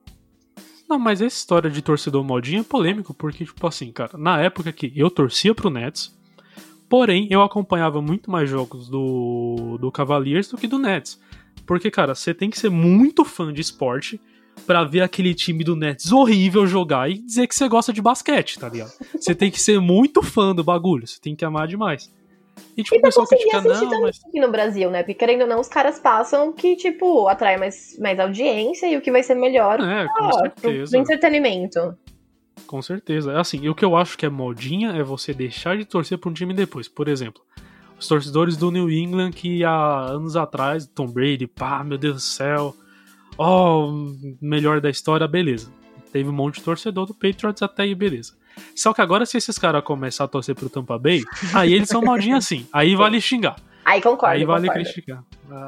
[0.88, 4.72] Não, mas essa história de torcedor modinho é polêmico, porque, tipo assim, cara, na época
[4.72, 6.17] que eu torcia pro Nets,
[6.88, 11.20] porém eu acompanhava muito mais jogos do, do Cavaliers do que do Nets.
[11.66, 14.20] Porque, cara, você tem que ser muito fã de esporte
[14.66, 18.58] pra ver aquele time do Nets horrível jogar e dizer que você gosta de basquete,
[18.58, 18.92] tá ligado?
[19.18, 22.12] Você tem que ser muito fã do bagulho, você tem que amar demais.
[22.76, 24.20] E, tipo, E o pessoal critica, não, mas.
[24.26, 25.02] aqui no Brasil, né?
[25.02, 29.00] Porque querendo ou não, os caras passam que, tipo, atrai mais, mais audiência e o
[29.00, 31.96] que vai ser melhor É, com ah, pro, pro entretenimento.
[32.66, 33.38] Com certeza.
[33.38, 36.30] Assim, e o que eu acho que é modinha é você deixar de torcer pra
[36.30, 36.88] um time depois.
[36.88, 37.42] Por exemplo,
[37.98, 42.20] os torcedores do New England que há anos atrás, Tom Brady, pá, meu Deus do
[42.20, 42.74] céu,
[43.36, 43.90] ó,
[44.40, 45.72] melhor da história, beleza.
[46.12, 48.34] Teve um monte de torcedor do Patriots até aí, beleza.
[48.74, 52.02] Só que agora, se esses caras começarem a torcer pro Tampa Bay, aí eles são
[52.02, 52.66] modinhos assim.
[52.72, 53.56] Aí vale xingar.
[53.90, 54.84] Aí concordo, Aí vale concordo.
[54.90, 55.24] criticar.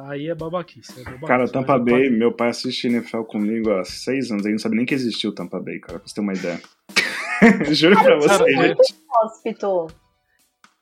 [0.09, 0.93] Aí é babaquice.
[1.01, 4.59] É babaquice Cara, Tampa Bay, meu pai assiste NFL comigo há seis anos, ele não
[4.59, 6.61] sabe nem que existiu o Tampa Bay, cara, pra você ter uma ideia.
[7.73, 8.95] Juro pra você, Cara, gente.
[9.25, 9.91] Hospital.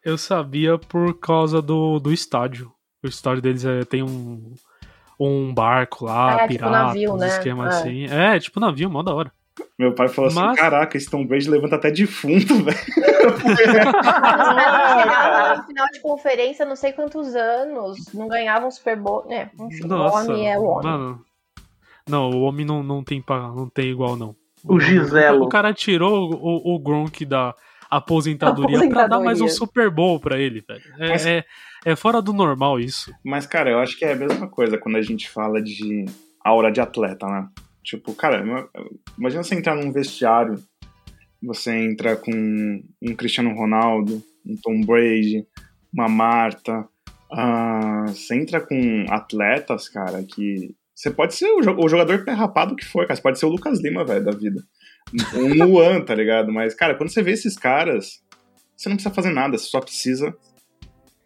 [0.04, 2.72] Eu sabia por causa do, do estádio.
[3.04, 4.54] O estádio deles é, tem um,
[5.20, 7.28] um barco lá, Ah, é, tipo pirata, navio, uns né?
[7.28, 7.68] esquema É.
[7.68, 8.04] assim.
[8.06, 9.32] É, tipo navio, mó da hora.
[9.78, 12.76] Meu pai falou assim: Mas- caraca, esse Tom Brady levanta até defunto, velho.
[15.56, 19.26] No final de conferência, não sei quantos anos, não ganhavam Super Bowl.
[19.30, 20.90] É, enfim, Nossa, o homem é o homem.
[20.90, 21.24] Mano,
[22.08, 24.34] não, o homem não, não, tem, não tem igual, não.
[24.64, 25.44] O Giselo.
[25.44, 27.54] O cara tirou o, o Gronk da
[27.90, 29.48] aposentadoria, pra dar mais um Aposentadoria.
[29.54, 30.82] Super Bowl pra ele, velho.
[30.98, 31.44] É, Mas- é,
[31.84, 33.12] é fora do normal isso.
[33.24, 36.04] Mas, cara, eu acho que é a mesma coisa quando a gente fala de
[36.44, 37.48] aura de atleta, né?
[37.84, 38.68] Tipo, cara, ima-
[39.18, 40.58] imagina você entrar num vestiário,
[41.42, 45.44] você entra com um Cristiano Ronaldo, um Tom Brady,
[45.92, 46.84] uma Marta,
[47.30, 50.74] ah, você entra com atletas, cara, que.
[50.94, 53.14] Você pode ser o, jo- o jogador pé rapado que for, cara.
[53.14, 54.60] Você pode ser o Lucas Lima, velho, da vida.
[55.34, 56.52] Um Luan, tá ligado?
[56.52, 58.20] Mas, cara, quando você vê esses caras,
[58.76, 60.34] você não precisa fazer nada, você só precisa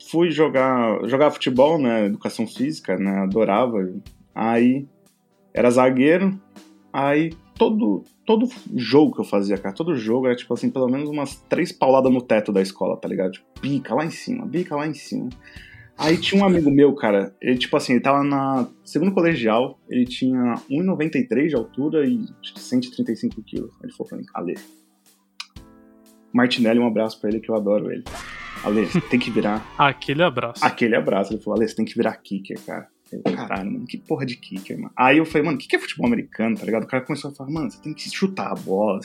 [0.10, 3.90] fui jogar, jogar futebol, né, educação física, né, adorava.
[4.34, 4.88] Aí,
[5.54, 6.40] era zagueiro,
[6.94, 11.10] aí todo, todo jogo que eu fazia, cara, todo jogo era tipo assim, pelo menos
[11.10, 13.32] umas três pauladas no teto da escola, tá ligado?
[13.32, 15.30] Tipo, bica lá em cima, bica lá em cima.
[15.98, 20.06] Aí tinha um amigo meu, cara, ele tipo assim, ele tava na segundo colegial, ele
[20.06, 23.74] tinha 1,93 de altura e 135 quilos.
[23.82, 24.56] Ele falou pra mim, Ale,
[26.32, 28.04] Martinelli, um abraço pra ele que eu adoro ele.
[28.63, 29.65] Ale, você tem que virar.
[29.78, 30.63] Aquele abraço.
[30.63, 31.34] Aquele abraço.
[31.34, 32.88] Ele falou, Ale, você tem que virar kicker, cara.
[33.12, 34.91] Eu, caralho, mano, que porra de kicker, mano.
[34.96, 36.84] Aí eu falei, mano, o que, que é futebol americano, tá ligado?
[36.84, 39.00] O cara começou a falar, mano, você tem que chutar a bola.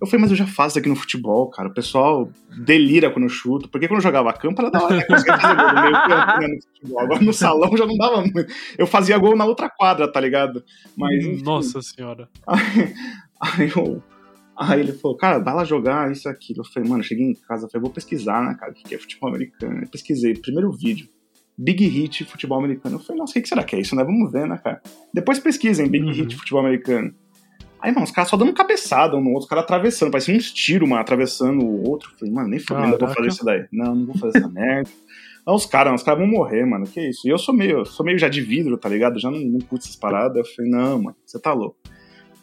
[0.00, 1.68] Eu falei, mas eu já faço isso aqui no futebol, cara.
[1.68, 2.30] O pessoal
[2.64, 3.68] delira quando eu chuto.
[3.68, 5.04] Porque quando eu jogava campo, era da hora, né?
[5.04, 7.00] Conseguia fazer gol no meio campo, né, no futebol.
[7.00, 8.46] Agora no salão já não dava muito.
[8.78, 10.64] Eu fazia gol na outra quadra, tá ligado?
[10.96, 11.24] Mas.
[11.24, 11.42] Enfim.
[11.42, 12.28] Nossa senhora.
[12.46, 12.94] Aí,
[13.38, 14.02] aí eu.
[14.58, 16.54] Aí ele falou, cara, vai lá jogar isso aqui.
[16.56, 19.28] Eu falei, mano, cheguei em casa, falei, vou pesquisar, né, cara, o que é futebol
[19.28, 19.82] americano.
[19.82, 21.06] Eu pesquisei, primeiro vídeo
[21.56, 22.96] Big Hit Futebol Americano.
[22.96, 24.04] Eu falei, nossa, o que será que é isso, né?
[24.04, 24.82] Vamos ver, né, cara?
[25.12, 26.12] Depois pesquisem Big uhum.
[26.12, 27.14] Hit Futebol Americano.
[27.80, 30.50] Aí, mano, os caras só dando cabeçada um no outro, os caras atravessando, parecia uns
[30.50, 32.10] tiros, mano, atravessando o outro.
[32.12, 33.66] Eu falei, mano, nem fodendo eu vou fazer isso daí.
[33.70, 34.90] Não, não vou fazer essa merda.
[35.46, 37.28] Não, os caras, os caras vão morrer, mano, que isso?
[37.28, 39.20] E eu sou meio, sou meio já de vidro, tá ligado?
[39.20, 40.36] Já não, não curto essas paradas.
[40.36, 41.76] Eu falei, não, mano, você tá louco.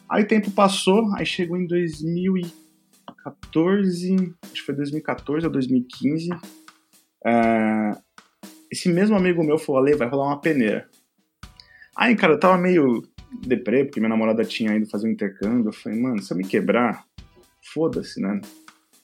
[0.08, 6.30] Aí o tempo passou, aí chegou em 2014, acho que foi 2014 ou 2015.
[7.26, 7.96] É,
[8.70, 10.88] esse mesmo amigo meu falou, Ale, vai rolar uma peneira.
[11.96, 13.02] Aí, cara, eu tava meio
[13.46, 15.68] deprê, porque minha namorada tinha ido fazer um intercâmbio.
[15.68, 17.04] Eu falei, mano, se eu me quebrar,
[17.72, 18.40] foda-se, né?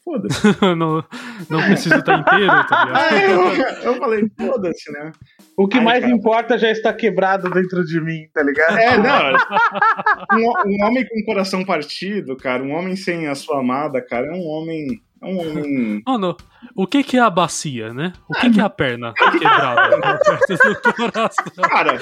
[0.05, 0.41] Foda-se.
[0.77, 1.05] não,
[1.49, 2.97] não preciso estar inteiro, tá ligado?
[2.97, 5.13] Aí eu, eu falei, foda-se, né?
[5.57, 6.13] O que Aí, mais cara...
[6.13, 8.79] importa já está quebrado dentro de mim, tá ligado?
[8.79, 9.37] É, não.
[10.39, 14.29] Um, um homem com o coração partido, cara, um homem sem a sua amada, cara,
[14.29, 16.03] é um homem um homem.
[16.07, 16.37] Mano,
[16.75, 18.13] o que, que é a bacia, né?
[18.29, 20.01] O que, que é a perna quebrada?
[21.69, 22.01] cara,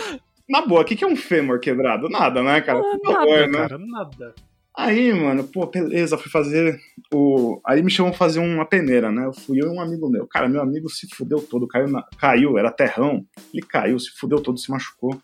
[0.48, 2.09] na boa, o que, que é um fêmur quebrado?
[2.09, 2.78] Nada, né, cara?
[2.78, 3.59] Ah, nada, favor, né?
[3.59, 4.35] cara, nada.
[4.76, 6.78] Aí, mano, pô, beleza, fui fazer
[7.12, 7.61] o.
[7.66, 9.26] Aí me chamam fazer uma peneira, né?
[9.26, 10.24] Eu fui eu e um amigo meu.
[10.26, 12.04] Cara, meu amigo se fudeu todo, caiu, na...
[12.16, 13.26] caiu, era terrão.
[13.52, 15.20] Ele caiu, se fudeu todo, se machucou.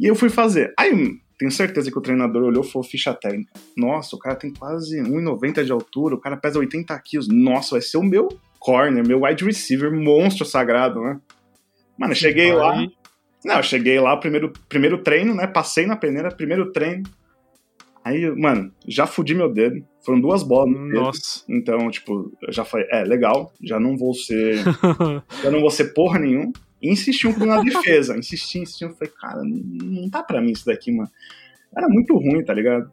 [0.00, 0.72] E eu fui fazer.
[0.78, 3.52] Aí tenho certeza que o treinador olhou e falou ficha técnica.
[3.76, 7.28] Nossa, o cara tem quase 1,90 de altura, o cara pesa 80 quilos.
[7.28, 11.20] Nossa, vai ser o meu corner, meu wide receiver, monstro sagrado, né?
[11.98, 12.86] Mano, eu cheguei lá.
[13.44, 15.46] Não, eu cheguei lá, primeiro, primeiro treino, né?
[15.46, 17.04] Passei na peneira, primeiro treino.
[18.02, 19.84] Aí, mano, já fudi meu dedo.
[20.04, 21.00] Foram duas bolas no dedo.
[21.00, 21.44] Nossa.
[21.48, 24.62] Então, tipo, já falei, é, legal, já não vou ser.
[25.42, 26.52] já não vou ser porra nenhuma.
[26.86, 28.16] E insisti um pouco na defesa.
[28.18, 28.84] Insisti, insisti.
[28.84, 31.10] Eu falei, cara, não, tá pra mim isso daqui, mano.
[31.76, 32.90] Era muito ruim, tá ligado?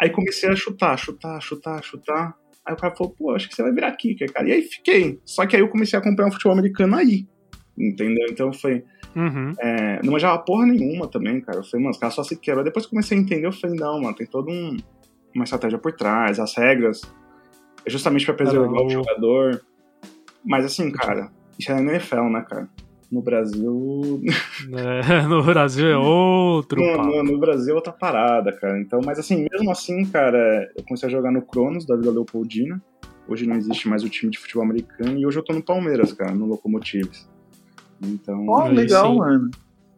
[0.00, 2.34] Aí comecei a chutar, chutar, chutar, chutar.
[2.64, 4.48] Aí o cara falou, pô, acho que você vai virar kicker, cara.
[4.48, 5.20] E aí fiquei.
[5.24, 7.26] Só que aí eu comecei a acompanhar um futebol americano aí.
[7.76, 8.26] Entendeu?
[8.30, 8.84] Então foi.
[9.16, 9.52] Uhum.
[9.60, 11.58] É, não manjava porra nenhuma também, cara.
[11.58, 12.62] Eu falei, mano, os caras só se quebram.
[12.62, 14.76] Depois comecei a entender, eu falei, não, mano, tem toda um,
[15.34, 17.02] uma estratégia por trás, as regras.
[17.84, 18.84] É justamente para preservar Caramba.
[18.84, 19.64] o jogador.
[20.44, 22.68] Mas assim, cara, isso é NFL, né, cara?
[23.10, 24.22] No Brasil.
[24.72, 26.80] É, no Brasil é outro.
[26.80, 28.80] No, no, no, Brasil é outra parada, cara.
[28.80, 32.82] Então, mas assim, mesmo assim, cara, eu comecei a jogar no Cronos, da Vila Leopoldina.
[33.28, 35.18] Hoje não existe mais o time de futebol americano.
[35.18, 37.28] E hoje eu tô no Palmeiras, cara, no Locomotives.
[38.02, 38.46] Então.
[38.46, 39.18] Oh, legal, sim.
[39.18, 39.50] mano.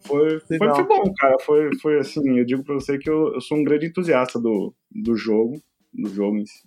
[0.07, 1.37] Foi, foi, foi, bom, cara.
[1.41, 4.73] Foi, foi assim, eu digo pra você que eu, eu sou um grande entusiasta do,
[4.91, 5.61] do jogo,
[5.93, 6.63] do jogo em si.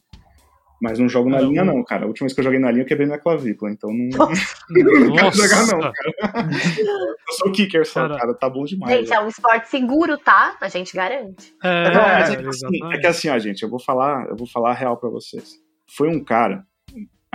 [0.81, 2.05] Mas não jogo na linha, não, cara.
[2.05, 3.69] A última vez que eu joguei na linha, eu quebrei minha clavícula.
[3.69, 4.07] Então não,
[4.69, 6.49] não quero jogar, não, cara.
[7.29, 8.17] Eu sou kicker só, cara.
[8.17, 8.33] cara.
[8.33, 8.91] Tá bom demais.
[8.99, 10.57] Gente, é um esporte seguro, tá?
[10.59, 11.53] A gente garante.
[11.63, 14.35] É, não, mas é que, assim, é que assim, ó, gente, eu vou falar, eu
[14.35, 15.59] vou falar a real pra vocês.
[15.95, 16.63] Foi um cara.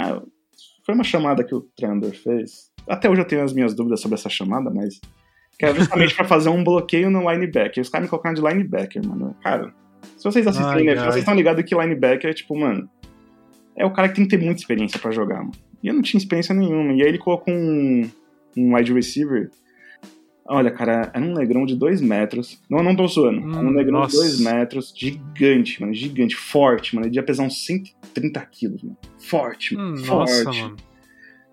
[0.01, 0.21] É,
[0.85, 2.73] foi uma chamada que o treinador fez.
[2.89, 5.01] Até hoje eu tenho as minhas dúvidas sobre essa chamada, mas.
[5.59, 7.81] Que era justamente pra fazer um bloqueio no linebacker.
[7.81, 9.37] Os caras me colocaram de linebacker, mano.
[9.41, 9.73] Cara,
[10.17, 10.97] se vocês assistem, né?
[10.97, 12.91] Vocês estão ligados que linebacker é tipo, mano
[13.77, 15.53] é o cara que tem que ter muita experiência para jogar, mano.
[15.83, 16.93] E eu não tinha experiência nenhuma.
[16.93, 18.09] E aí ele colocou um,
[18.57, 19.51] um wide receiver
[20.47, 22.61] Olha, cara, era um negrão de dois metros.
[22.69, 23.41] Não, não tô suando.
[23.41, 24.11] Hum, um negrão nossa.
[24.11, 25.95] de dois metros, gigante, mano.
[25.95, 27.07] Gigante, forte, mano.
[27.07, 28.97] Ele ia pesar uns 130 quilos, mano.
[29.19, 30.45] Forte, hum, forte.
[30.45, 30.77] Nossa, mano.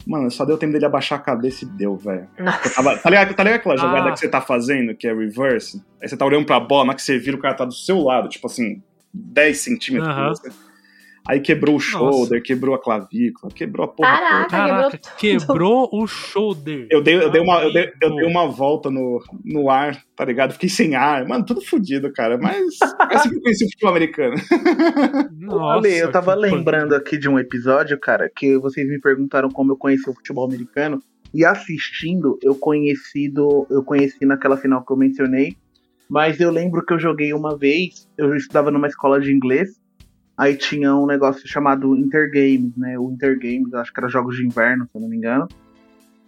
[0.05, 2.27] Mano, só deu tempo dele abaixar a cabeça e deu, velho.
[2.35, 4.11] Tá ligado, tá ligado aquela jogada ah.
[4.11, 5.81] que você tá fazendo, que é reverse?
[6.01, 7.99] Aí você tá olhando pra bola, mas que você vira o cara tá do seu
[7.99, 8.81] lado, tipo assim,
[9.13, 10.53] 10 centímetros uh -huh.
[11.27, 12.41] Aí quebrou o shoulder, Nossa.
[12.41, 14.09] quebrou a clavícula, quebrou a porra.
[14.09, 16.87] Caraca, Caraca quebrou, o shoulder.
[16.89, 20.25] Eu dei, eu dei, uma, eu dei, eu dei uma volta no, no ar, tá
[20.25, 20.53] ligado?
[20.53, 21.27] Fiquei sem ar.
[21.27, 22.39] Mano, tudo fodido, cara.
[22.39, 22.79] Mas
[23.11, 24.35] é assim que eu conheci o futebol americano.
[25.37, 29.73] Nossa, Ale, eu tava lembrando aqui de um episódio, cara, que vocês me perguntaram como
[29.73, 30.99] eu conheci o futebol americano.
[31.33, 35.55] E assistindo, eu conheci, do, eu conheci naquela final que eu mencionei.
[36.09, 39.79] Mas eu lembro que eu joguei uma vez, eu estudava numa escola de inglês,
[40.37, 42.97] Aí tinha um negócio chamado Intergames, né?
[42.97, 45.47] O Intergames, acho que era jogos de inverno, se eu não me engano.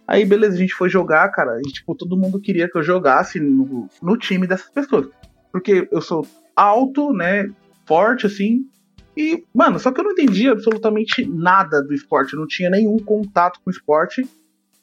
[0.06, 3.40] Aí, beleza, a gente foi jogar, cara, e, tipo, todo mundo queria que eu jogasse
[3.40, 5.08] no, no time dessas pessoas.
[5.50, 7.48] Porque eu sou alto, né?
[7.86, 8.66] Forte, assim.
[9.16, 12.34] E, mano, só que eu não entendia absolutamente nada do esporte.
[12.34, 14.26] Eu não tinha nenhum contato com o esporte.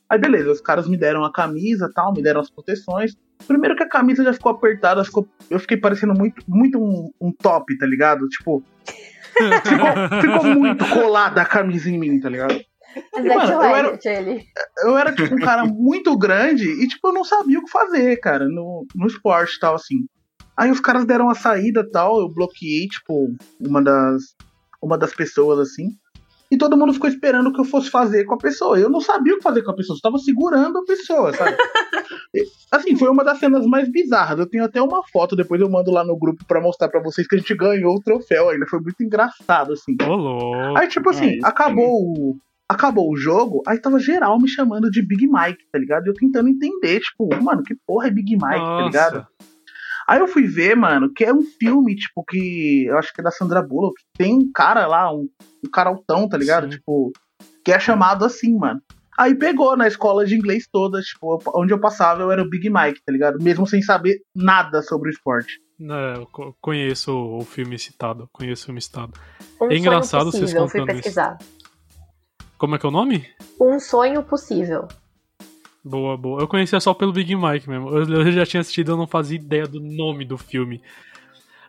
[0.10, 3.16] Aí, beleza, os caras me deram a camisa tal, me deram as proteções.
[3.48, 7.32] Primeiro que a camisa já ficou apertada, ficou, eu fiquei parecendo muito, muito um, um
[7.32, 8.28] top, tá ligado?
[8.28, 8.64] Tipo,
[9.32, 12.54] ficou, ficou, muito colada a camisa em mim, tá ligado?
[12.54, 14.00] E, mano, eu, era,
[14.84, 18.18] eu era tipo um cara muito grande e tipo, eu não sabia o que fazer,
[18.18, 20.06] cara, no, no esporte e tal, assim.
[20.58, 24.36] Aí os caras deram a saída tal, eu bloqueei, tipo, uma das,
[24.82, 25.88] uma das pessoas, assim.
[26.52, 28.78] E todo mundo ficou esperando o que eu fosse fazer com a pessoa.
[28.78, 31.56] Eu não sabia o que fazer com a pessoa, eu estava segurando a pessoa, sabe?
[32.70, 34.38] assim, foi uma das cenas mais bizarras.
[34.38, 37.26] Eu tenho até uma foto, depois eu mando lá no grupo para mostrar para vocês
[37.26, 38.66] que a gente ganhou o troféu ainda.
[38.68, 39.96] Foi muito engraçado, assim.
[40.06, 40.76] Olô.
[40.78, 42.38] Aí, tipo assim, acabou o.
[42.68, 46.06] Acabou o jogo, aí tava geral me chamando de Big Mike, tá ligado?
[46.06, 48.78] E eu tentando entender, tipo, mano, que porra é Big Mike, tá Nossa.
[48.78, 49.28] tá ligado?
[50.12, 53.24] Aí eu fui ver, mano, que é um filme, tipo, que eu acho que é
[53.24, 53.96] da Sandra Bullock.
[54.18, 55.30] Tem um cara lá, um,
[55.66, 56.66] um cara altão, tá ligado?
[56.66, 56.72] Sim.
[56.72, 57.14] Tipo,
[57.64, 58.82] que é chamado assim, mano.
[59.18, 62.70] Aí pegou na escola de inglês toda, tipo, onde eu passava eu era o Big
[62.70, 63.42] Mike, tá ligado?
[63.42, 65.62] Mesmo sem saber nada sobre o esporte.
[65.80, 66.28] É, eu
[66.60, 69.14] conheço o filme citado, conheço o filme citado.
[69.62, 71.38] Um é engraçado possível, vocês contando fui pesquisar.
[71.40, 71.50] isso.
[72.58, 73.26] Como é que é o nome?
[73.62, 74.90] Um sonho possível.
[75.84, 76.42] Boa, boa.
[76.42, 77.90] Eu conhecia só pelo Big Mike mesmo.
[77.90, 80.82] Eu já tinha assistido, eu não fazia ideia do nome do filme.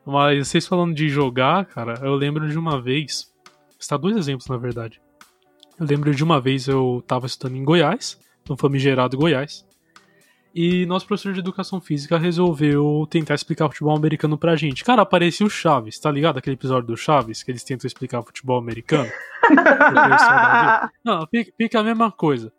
[0.04, 3.32] Mas vocês falando de jogar, cara, eu lembro de uma vez.
[3.78, 5.00] Está dois exemplos, na verdade.
[5.78, 9.64] Eu lembro de uma vez eu tava estudando em Goiás, no famigerado Goiás.
[10.54, 14.84] E nosso professor de educação física resolveu tentar explicar futebol americano pra gente.
[14.84, 16.36] Cara, aparecia o Chaves, tá ligado?
[16.36, 19.10] Aquele episódio do Chaves, que eles tentam explicar futebol americano.
[21.02, 22.52] Não, fica a mesma coisa.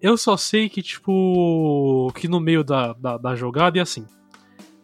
[0.00, 4.06] Eu só sei que, tipo, que no meio da, da, da jogada e assim.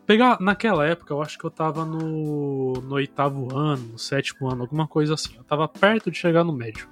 [0.07, 4.63] Pegar, naquela época, eu acho que eu tava no, no oitavo ano, no sétimo ano,
[4.63, 5.35] alguma coisa assim.
[5.37, 6.89] Eu tava perto de chegar no médio.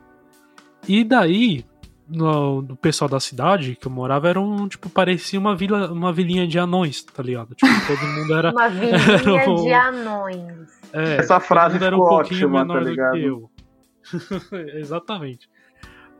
[0.88, 1.64] E daí,
[2.08, 6.12] no, do pessoal da cidade que eu morava era um, tipo, parecia uma vila, uma
[6.12, 7.54] vilinha de anões, tá ligado?
[7.54, 8.50] Tipo, todo mundo era.
[8.50, 10.80] uma vilinha um, de anões.
[10.92, 13.50] É, Essa frase era um pouquinho ótima, menor tá do que eu.
[14.78, 15.48] Exatamente.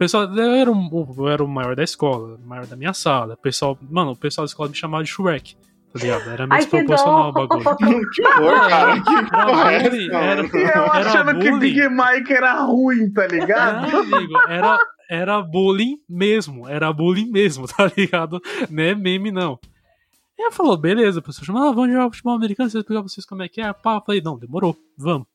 [0.05, 2.93] O pessoal, eu era, um, eu era o maior da escola, o maior da minha
[2.93, 3.33] sala.
[3.33, 5.57] O pessoal, mano, o pessoal da escola me chamava de Shrek.
[5.95, 6.29] Tá ligado?
[6.29, 7.63] Era meio desproporcional o bagulho.
[8.13, 9.01] que horror, cara.
[9.01, 11.53] Que era, bullying, era, eu achando bullying.
[11.53, 13.91] que Big Mike era ruim, tá ligado?
[13.91, 16.69] Não, amigo, era, era bullying mesmo.
[16.69, 18.43] Era bullying mesmo, tá ligado?
[18.69, 19.59] Não é meme, não.
[20.39, 23.25] E ela falou, beleza, o pessoal chamou, ah, vamos jogar futebol americano, vocês explicar vocês
[23.25, 23.73] como é que é.
[23.73, 25.27] Pá, eu falei, não, demorou, vamos.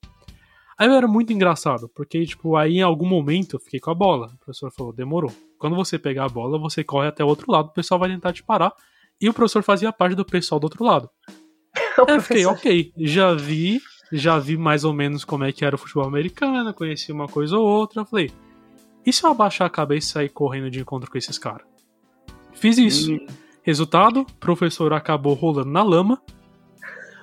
[0.79, 4.27] Aí era muito engraçado, porque, tipo, aí em algum momento eu fiquei com a bola.
[4.27, 5.29] O professor falou, demorou.
[5.57, 8.31] Quando você pegar a bola, você corre até o outro lado, o pessoal vai tentar
[8.31, 8.73] te parar.
[9.19, 11.09] E o professor fazia parte do pessoal do outro lado.
[12.07, 15.75] aí eu fiquei, ok, já vi, já vi mais ou menos como é que era
[15.75, 18.03] o futebol americano, conheci uma coisa ou outra.
[18.03, 18.31] Eu falei,
[19.05, 21.67] e se eu abaixar a cabeça e sair correndo de encontro com esses caras?
[22.53, 23.13] Fiz isso.
[23.13, 23.27] Hum.
[23.63, 26.21] Resultado, o professor acabou rolando na lama.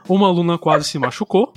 [0.06, 1.54] Uma aluna quase se machucou.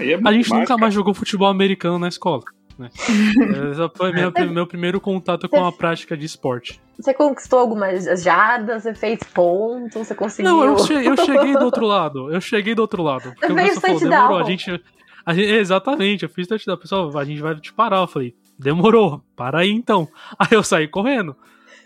[0.00, 2.42] É a gente nunca mais jogou futebol americano na escola.
[2.78, 2.90] Né?
[3.72, 6.80] Esse foi minha, meu primeiro contato com a prática de esporte.
[6.98, 10.50] Você conquistou algumas jardas, você fez pontos, você conseguiu.
[10.50, 12.32] Não, eu, cheguei, eu cheguei do outro lado.
[12.32, 13.34] Eu cheguei do outro lado.
[13.38, 14.82] Porque você o falou, demorou, a gente,
[15.24, 15.50] a gente.
[15.50, 16.76] Exatamente, eu fiz touchdown.
[16.76, 17.98] Pessoal, a gente vai te parar.
[17.98, 20.08] Eu falei, demorou, para aí então.
[20.38, 21.36] Aí eu saí correndo.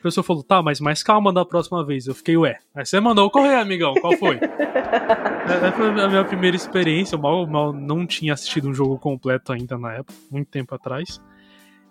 [0.00, 2.06] O professor falou, tá, mas mais calma da próxima vez.
[2.06, 2.58] Eu fiquei, ué.
[2.74, 3.92] Aí você mandou correr, amigão.
[4.00, 4.36] Qual foi?
[4.36, 7.16] Essa foi a minha primeira experiência.
[7.16, 11.20] Eu mal, mal não tinha assistido um jogo completo ainda na época, muito tempo atrás.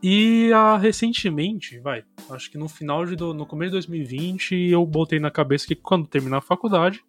[0.02, 4.84] E ah, recentemente, vai, acho que no final de do, no começo de 2020, eu
[4.88, 7.04] botei na cabeça que quando terminar a faculdade,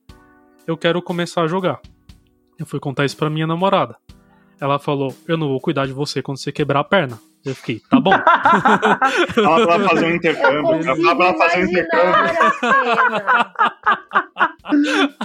[0.67, 1.81] eu quero começar a jogar.
[2.59, 3.97] Eu fui contar isso pra minha namorada.
[4.61, 7.19] Ela falou: Eu não vou cuidar de você quando você quebrar a perna.
[7.45, 8.13] Eu fiquei, tá bom.
[9.35, 10.85] Fala pra ela fazer um intercâmbio.
[10.85, 12.15] Fala pra ela fazer um intercâmbio.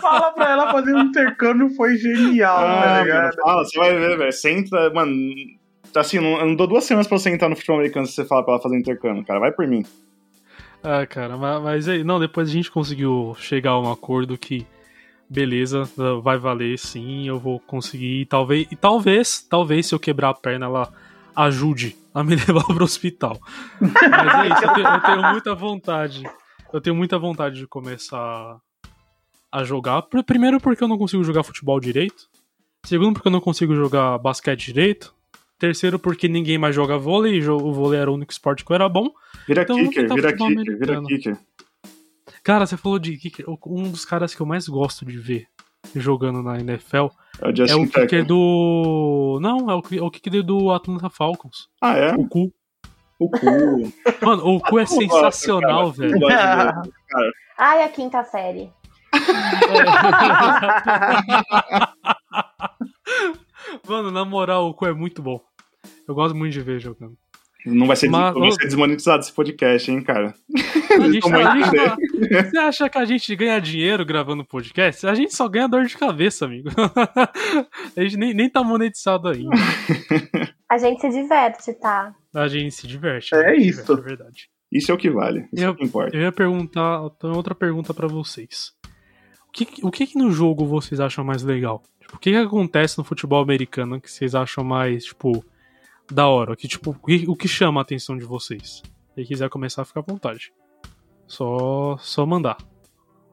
[0.02, 3.36] Fala pra ela fazer um intercâmbio, foi genial, ah, tá ligado?
[3.36, 4.32] Fala, você vai ver, velho.
[4.32, 5.14] Você entra, mano.
[5.94, 8.26] Assim, não, eu não dou duas semanas pra você entrar no futebol americano se você
[8.26, 9.40] fala pra ela fazer um intercâmbio, cara.
[9.40, 9.86] Vai por mim.
[10.84, 14.66] Ah, cara, mas, mas aí, não, depois a gente conseguiu chegar a um acordo que
[15.30, 15.90] beleza,
[16.22, 18.22] vai valer sim, eu vou conseguir.
[18.22, 20.94] E talvez, e talvez, talvez se eu quebrar a perna, ela
[21.36, 23.40] ajude a me levar pro hospital.
[23.80, 26.24] Mas é isso, eu tenho, eu tenho, muita vontade.
[26.72, 28.58] Eu tenho muita vontade de começar
[29.52, 30.04] a jogar.
[30.26, 32.28] Primeiro porque eu não consigo jogar futebol direito.
[32.86, 35.14] Segundo porque eu não consigo jogar basquete direito.
[35.58, 38.90] Terceiro porque ninguém mais joga vôlei, o vôlei era o único esporte que eu era
[38.90, 39.10] bom.
[39.48, 41.08] Vira então, kicker, vira kicker, americano.
[41.08, 41.38] vira kicker.
[42.44, 43.46] Cara, você falou de kicker.
[43.66, 45.48] Um dos caras que eu mais gosto de ver
[45.96, 47.08] jogando na NFL
[47.42, 49.40] é o, é o kicker do.
[49.42, 51.68] Não, é o, é o kicker do Atlanta Falcons.
[51.82, 52.14] Ah, é?
[52.14, 52.54] O cu.
[53.20, 53.40] O cu.
[54.26, 56.18] Mano, o cu é sensacional, velho.
[57.58, 58.72] Ai, a quinta série.
[63.88, 65.40] Mano, na moral, o cu é muito bom.
[66.08, 67.18] Eu gosto muito de ver jogando.
[67.66, 70.36] Não vai ser, Mas, vai ser desmonetizado esse podcast, hein, cara?
[71.00, 75.08] A gente, a gente você acha que a gente ganha dinheiro gravando podcast?
[75.08, 76.70] A gente só ganha dor de cabeça, amigo.
[77.98, 79.50] a gente nem, nem tá monetizado ainda.
[80.68, 82.14] A gente se diverte, tá?
[82.34, 83.36] A gente se diverte.
[83.36, 83.82] É isso.
[83.82, 84.50] Diverte, é verdade.
[84.72, 85.48] Isso é o que vale.
[85.54, 86.18] Isso eu, é o que importa.
[86.18, 88.74] Eu ia perguntar, então, outra pergunta para vocês.
[89.48, 91.84] O que, o que, que no jogo vocês acham mais legal?
[92.02, 95.46] Tipo, o que, que acontece no futebol americano que vocês acham mais, tipo,
[96.12, 96.56] da hora?
[96.56, 98.84] Que, tipo, o que, chama a atenção de vocês?
[99.14, 100.54] Se quiser começar, fica à vontade.
[101.28, 102.58] Só, só mandar.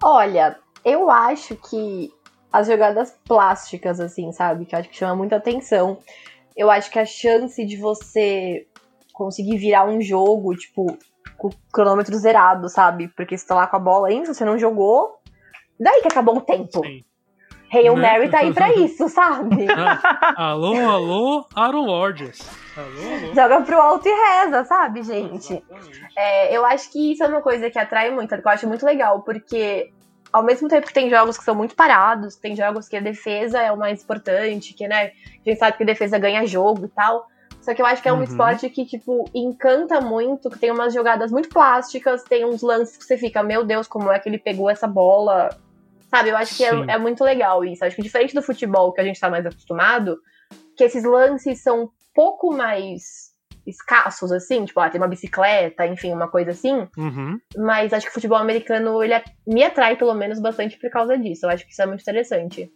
[0.02, 2.12] Olha, eu acho que
[2.52, 4.66] as jogadas plásticas, assim, sabe?
[4.66, 5.98] Que eu acho que chama muita atenção.
[6.56, 8.66] Eu acho que a chance de você
[9.12, 10.98] conseguir virar um jogo, tipo,
[11.36, 13.08] com o cronômetro zerado, sabe?
[13.08, 15.18] Porque você tá lá com a bola ainda, você não jogou.
[15.78, 16.84] Daí que acabou o tempo.
[16.84, 17.04] Sim.
[17.72, 18.12] Hail né?
[18.12, 19.66] Mary tá aí pra isso, sabe?
[20.36, 22.38] alô, alô, Aaron Rodgers.
[23.34, 25.62] Joga pro alto e reza, sabe, gente?
[26.16, 28.84] É, eu acho que isso é uma coisa que atrai muito, que eu acho muito
[28.84, 29.90] legal, porque
[30.32, 33.60] ao mesmo tempo que tem jogos que são muito parados, tem jogos que a defesa
[33.60, 35.12] é o mais importante, que, né,
[35.44, 37.26] a gente sabe que a defesa ganha jogo e tal.
[37.60, 38.24] Só que eu acho que é um uhum.
[38.24, 43.04] esporte que, tipo, encanta muito, que tem umas jogadas muito plásticas, tem uns lances que
[43.04, 45.48] você fica, meu Deus, como é que ele pegou essa bola?
[46.14, 47.82] Sabe, eu acho que é, é, muito legal isso.
[47.82, 50.18] Acho que diferente do futebol que a gente tá mais acostumado,
[50.76, 53.32] que esses lances são pouco mais
[53.66, 56.86] escassos, assim, tipo, ah, tem uma bicicleta, enfim, uma coisa assim.
[56.98, 57.38] Uhum.
[57.56, 59.14] Mas acho que o futebol americano, ele
[59.46, 61.46] me atrai, pelo menos, bastante por causa disso.
[61.46, 62.70] Eu acho que isso é muito interessante.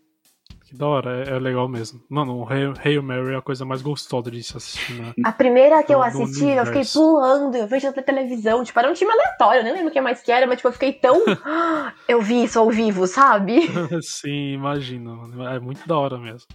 [0.77, 2.01] Da hora, é, é legal mesmo.
[2.09, 5.15] Mano, o Hail Mary é a coisa mais gostosa de se assistir, né?
[5.25, 8.95] A primeira que eu assisti, eu fiquei pulando, eu vejo na televisão, tipo, era um
[8.95, 11.23] time aleatório, eu nem lembro quem mais que era, mas tipo, eu fiquei tão...
[12.07, 13.69] eu vi isso ao vivo, sabe?
[14.03, 15.31] Sim, imagino.
[15.49, 16.47] É muito da hora mesmo.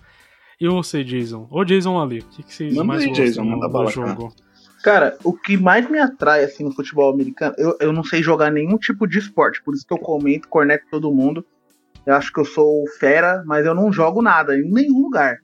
[0.59, 1.47] E você, Jason?
[1.49, 4.31] Ô, Jason ali, o que, que vocês manda mais aí, gostam Jason, manda bala, jogo?
[4.83, 8.51] Cara, o que mais me atrai, assim, no futebol americano, eu, eu não sei jogar
[8.51, 11.45] nenhum tipo de esporte, por isso que eu comento, corneto todo mundo.
[12.05, 15.37] Eu acho que eu sou fera, mas eu não jogo nada, em nenhum lugar.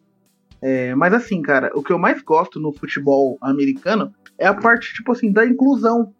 [0.62, 4.93] É, mas assim, cara, o que eu mais gosto no futebol americano é a parte,
[4.93, 6.14] tipo assim, da inclusão.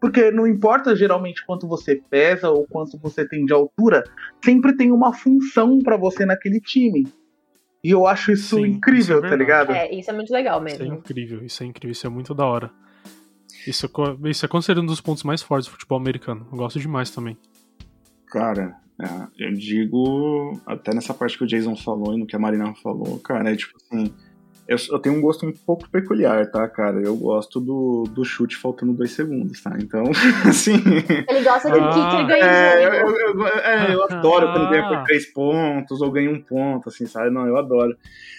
[0.00, 4.04] Porque não importa geralmente quanto você pesa ou quanto você tem de altura,
[4.44, 7.06] sempre tem uma função para você naquele time.
[7.82, 9.72] E eu acho isso Sim, incrível, isso é tá ligado?
[9.72, 10.82] É, isso é muito legal mesmo.
[10.82, 12.70] Isso é incrível, isso é incrível, isso é muito da hora.
[13.66, 16.46] Isso, é isso é considerado um dos pontos mais fortes do futebol americano.
[16.52, 17.38] Eu gosto demais também.
[18.26, 22.38] Cara, é, eu digo, até nessa parte que o Jason falou e no que a
[22.38, 24.12] Marina falou, cara, é tipo assim.
[24.66, 27.00] Eu, eu, tenho um gosto um pouco peculiar, tá, cara?
[27.00, 29.76] Eu gosto do, do chute faltando dois segundos, tá?
[29.80, 30.02] Então,
[30.44, 30.72] assim.
[31.28, 34.88] Ele gosta do ah, kicker ganha é, eu, eu, eu, é, eu adoro quando ganha
[34.88, 37.30] por três pontos ou ganha um ponto, assim, sabe?
[37.30, 37.96] Não, eu adoro.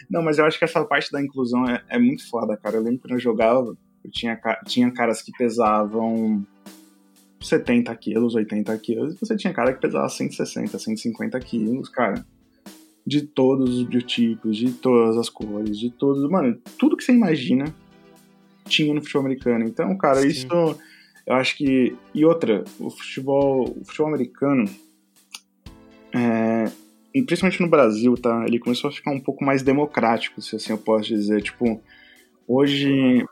[0.10, 2.76] Não, mas eu acho que essa parte da inclusão é, é muito foda, cara.
[2.76, 6.46] Eu lembro quando eu jogava, eu tinha, tinha caras que pesavam
[7.40, 12.26] 70 quilos, 80 quilos, e você tinha cara que pesava 160, 150 quilos, cara
[13.08, 16.30] de todos os biotipos, de todas as cores, de todos.
[16.30, 17.74] Mano, tudo que você imagina
[18.68, 19.64] tinha no futebol americano.
[19.64, 20.28] Então, cara, Sim.
[20.28, 20.78] isso
[21.26, 21.96] eu acho que.
[22.14, 24.66] E outra, o futebol, o futebol americano,
[26.14, 26.70] é,
[27.26, 28.44] principalmente no Brasil, tá?
[28.46, 31.42] Ele começou a ficar um pouco mais democrático, se assim eu posso dizer.
[31.42, 31.82] Tipo,
[32.46, 33.26] hoje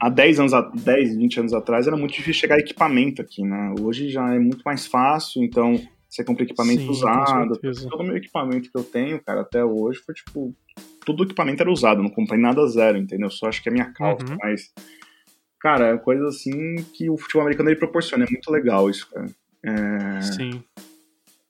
[0.00, 3.74] há 10 anos, 10, 20 anos atrás era muito difícil chegar equipamento aqui, né?
[3.80, 7.58] Hoje já é muito mais fácil, então você compra equipamento Sim, usado.
[7.58, 10.54] Todo o meu equipamento que eu tenho, cara, até hoje foi tipo.
[11.04, 13.30] Todo o equipamento era usado, não comprei nada zero, entendeu?
[13.30, 14.36] Só acho que é minha calça, uhum.
[14.40, 14.72] mas.
[15.60, 18.24] Cara, é coisa assim que o futebol americano ele proporciona.
[18.24, 19.26] É muito legal isso, cara.
[19.64, 20.20] É...
[20.22, 20.62] Sim.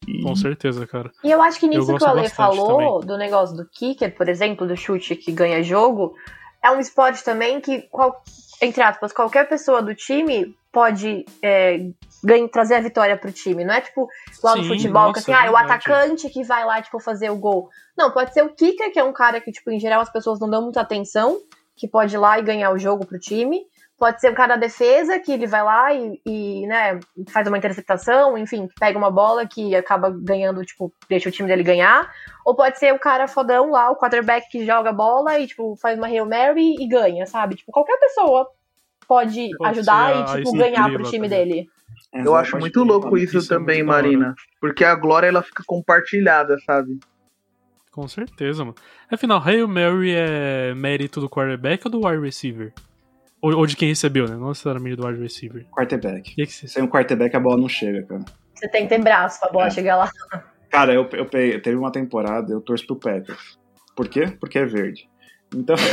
[0.07, 0.23] E...
[0.23, 1.13] Com certeza, cara.
[1.23, 3.07] E eu acho que nisso que o Ale falou, também.
[3.07, 6.15] do negócio do kicker, por exemplo, do chute que ganha jogo,
[6.63, 8.23] é um esporte também que, qual,
[8.61, 11.91] entre aspas, qualquer pessoa do time pode é,
[12.23, 13.65] ganha, trazer a vitória pro time.
[13.65, 16.65] Não é tipo Sim, no futebol, nossa, que assim, ah, é o atacante que vai
[16.65, 17.69] lá, tipo, fazer o gol.
[17.97, 20.39] Não, pode ser o kicker, que é um cara que, tipo, em geral as pessoas
[20.41, 21.41] não dão muita atenção,
[21.77, 23.63] que pode ir lá e ganhar o jogo pro time.
[23.99, 27.59] Pode ser o cara da defesa, que ele vai lá e, e né, faz uma
[27.59, 32.09] interceptação, enfim, pega uma bola que acaba ganhando, tipo, deixa o time dele ganhar.
[32.45, 35.77] Ou pode ser o cara fodão lá, o quarterback que joga a bola e, tipo,
[35.77, 37.57] faz uma Hail Mary e ganha, sabe?
[37.57, 38.49] Tipo, qualquer pessoa
[39.09, 41.49] pode, pode ajudar e, tipo, ganhar pro time também.
[41.49, 41.71] dele.
[42.13, 44.35] Eu acho muito louco isso, isso também, Marina.
[44.61, 46.99] Porque a glória, ela fica compartilhada, sabe?
[47.91, 48.77] Com certeza, mano.
[49.11, 52.73] Afinal, Hail Mary é mérito do quarterback ou do wide receiver?
[53.41, 54.37] Ou, ou, de quem recebeu, né?
[54.37, 55.65] Não necessariamente do wide receiver.
[55.71, 56.35] Quarterback.
[56.35, 56.67] Que que você...
[56.67, 58.25] Sem um quarterback a bola não chega, cara.
[58.55, 59.71] Você tem que ter braço pra bola é.
[59.71, 60.11] chegar lá.
[60.69, 63.59] Cara, eu, eu, eu teve uma temporada, eu torço pro Packers.
[63.95, 64.27] Por quê?
[64.41, 65.09] Porque é verde.
[65.55, 65.77] Então.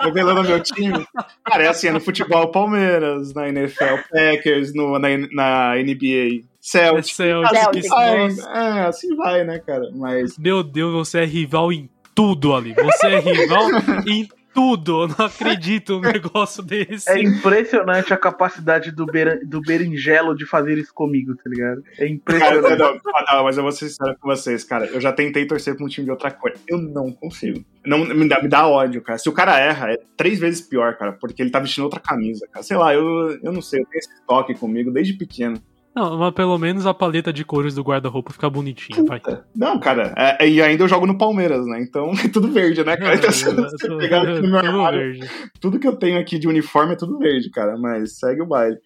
[0.00, 1.06] Revelando meu time.
[1.44, 7.18] Cara, é assim, é no futebol Palmeiras, na NFL Packers, no, na, na NBA Celtics.
[7.20, 7.88] É Celtics.
[7.88, 8.46] Celtics.
[8.46, 9.90] É, assim vai, né, cara?
[9.94, 10.36] Mas.
[10.36, 12.74] Meu Deus, você é rival em tudo ali.
[12.74, 13.70] Você é rival
[14.06, 15.02] em tudo.
[15.02, 17.10] Eu não acredito num negócio desse.
[17.10, 21.84] É impressionante a capacidade do, ber, do berinjelo de fazer isso comigo, tá ligado?
[21.98, 22.62] É impressionante.
[22.62, 24.86] Cara, não, não, mas eu vou ser sincero com vocês, cara.
[24.86, 26.54] Eu já tentei torcer pra um time de outra cor.
[26.66, 27.62] Eu não consigo.
[27.84, 29.18] Não, me, dá, me dá ódio, cara.
[29.18, 32.48] Se o cara erra, é três vezes pior, cara, porque ele tá vestindo outra camisa,
[32.50, 32.62] cara.
[32.62, 35.60] Sei lá, eu, eu não sei, eu tenho esse toque comigo desde pequeno.
[35.96, 39.18] Não, mas pelo menos a paleta de cores do guarda-roupa fica bonitinha, vai.
[39.54, 41.80] Não, cara, é, e ainda eu jogo no Palmeiras, né?
[41.80, 43.16] Então é tudo verde, né, cara?
[43.16, 45.18] Então, se você pegar aqui no meu armário,
[45.58, 48.76] tudo que eu tenho aqui de uniforme é tudo verde, cara, mas segue o baile.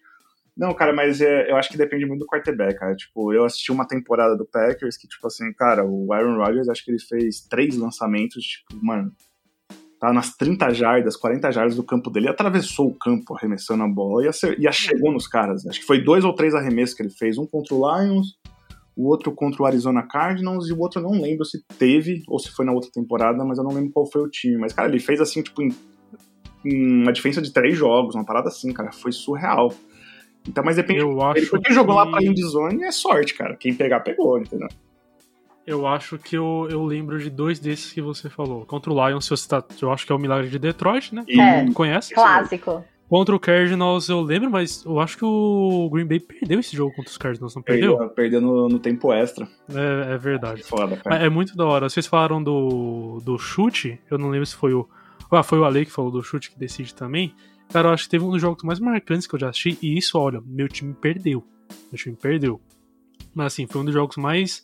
[0.55, 2.95] Não, cara, mas é, eu acho que depende muito do quarterback, cara.
[2.95, 6.85] Tipo, eu assisti uma temporada do Packers que, tipo assim, cara, o Aaron Rodgers, acho
[6.85, 9.11] que ele fez três lançamentos, tipo, mano,
[10.01, 14.25] tá nas 30 jardas, 40 jardas do campo dele, atravessou o campo arremessando a bola
[14.25, 15.63] e, e chegou nos caras.
[15.67, 18.35] Acho que foi dois ou três arremessos que ele fez, um contra o Lions,
[18.97, 22.39] o outro contra o Arizona Cardinals e o outro eu não lembro se teve ou
[22.39, 24.57] se foi na outra temporada, mas eu não lembro qual foi o time.
[24.57, 25.69] Mas, cara, ele fez assim, tipo, em,
[26.65, 29.71] em uma diferença de três jogos, uma parada assim, cara, foi surreal.
[30.49, 31.01] Então, mas depende.
[31.01, 31.75] Eu acho ele, porque que...
[31.75, 33.55] jogou lá pra Zone é sorte, cara.
[33.55, 34.67] Quem pegar, pegou, entendeu?
[35.65, 38.65] Eu acho que eu, eu lembro de dois desses que você falou.
[38.65, 41.23] Contra o Lions, você tá, eu acho que é o Milagre de Detroit, né?
[41.29, 42.13] É, conhece?
[42.13, 42.83] Clássico.
[43.11, 46.95] Contra o Cardinals eu lembro, mas eu acho que o Green Bay perdeu esse jogo
[46.95, 47.97] contra os Cardinals, não perdeu?
[47.97, 49.45] Perdeu, perdeu no, no, tempo extra.
[49.69, 50.63] É, é verdade.
[50.63, 51.21] Foda, cara.
[51.21, 51.89] É, é, muito da hora.
[51.89, 54.87] Vocês falaram do, do chute, eu não lembro se foi o.
[55.29, 57.35] Ah, foi o Ale que falou do chute que decide também.
[57.71, 59.97] Cara, eu acho que teve um dos jogos mais marcantes que eu já assisti, e
[59.97, 61.43] isso, olha, meu time perdeu.
[61.91, 62.61] Meu time perdeu.
[63.33, 64.63] Mas assim, foi um dos jogos mais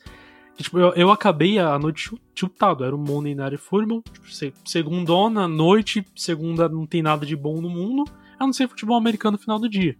[0.64, 2.84] tipo, eu, eu acabei a noite chutado.
[2.84, 4.03] Era o Monday Night Football.
[4.03, 8.03] Tipo, segundona, noite, segunda não tem nada de bom no mundo.
[8.39, 9.95] A não ser futebol americano no final do dia.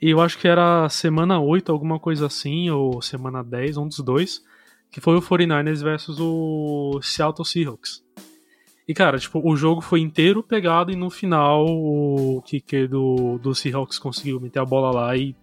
[0.00, 3.98] E eu acho que era semana 8, alguma coisa assim, ou semana 10, um dos
[4.00, 4.42] dois.
[4.90, 8.02] Que foi o 49ers versus o Seattle Seahawks.
[8.88, 13.54] E, cara, tipo, o jogo foi inteiro pegado e no final o kicker do, do
[13.54, 15.36] Seahawks conseguiu meter a bola lá e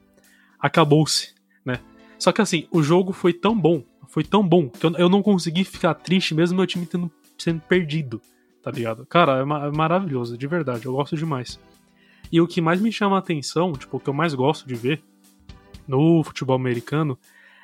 [0.59, 1.79] acabou-se, né?
[2.17, 5.21] Só que assim, o jogo foi tão bom foi tão bom que eu, eu não
[5.21, 8.21] consegui ficar triste mesmo meu time tendo, sendo perdido,
[8.61, 9.05] tá ligado?
[9.05, 11.59] Cara, é, ma é maravilhoso, de verdade, eu gosto demais.
[12.31, 14.75] E o que mais me chama a atenção, tipo, o que eu mais gosto de
[14.75, 15.03] ver
[15.87, 17.17] no futebol americano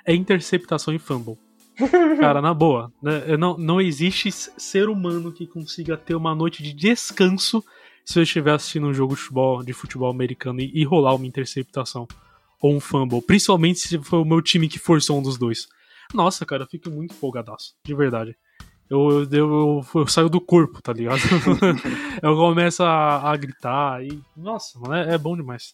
[0.06, 1.38] é interceptação e fumble.
[2.20, 3.36] Cara, na boa, né?
[3.38, 7.64] não, não existe ser humano que consiga ter uma noite de descanso
[8.06, 11.26] se eu estiver assistindo um jogo de futebol, de futebol americano e, e rolar uma
[11.26, 12.08] interceptação
[12.62, 13.22] ou um fumble.
[13.22, 15.68] Principalmente se for o meu time que forçou um dos dois.
[16.14, 18.36] Nossa, cara, eu fico muito empolgadaço, de verdade.
[18.90, 21.20] Eu, eu, eu, eu saio do corpo, tá ligado?
[22.22, 24.22] eu começo a, a, gritar e.
[24.36, 25.74] Nossa, mano, é, é, bom demais.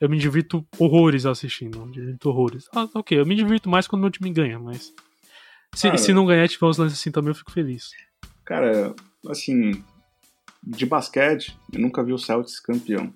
[0.00, 2.68] Eu me divirto horrores assistindo, me divirto horrores.
[2.72, 4.94] Ah, ok, eu me divirto mais quando meu time ganha, mas.
[5.74, 7.90] Se, cara, se não ganhar, tiver uns lances assim também, eu fico feliz.
[8.44, 8.94] Cara,
[9.28, 9.82] assim.
[10.62, 13.12] De basquete, eu nunca vi o Celtics campeão.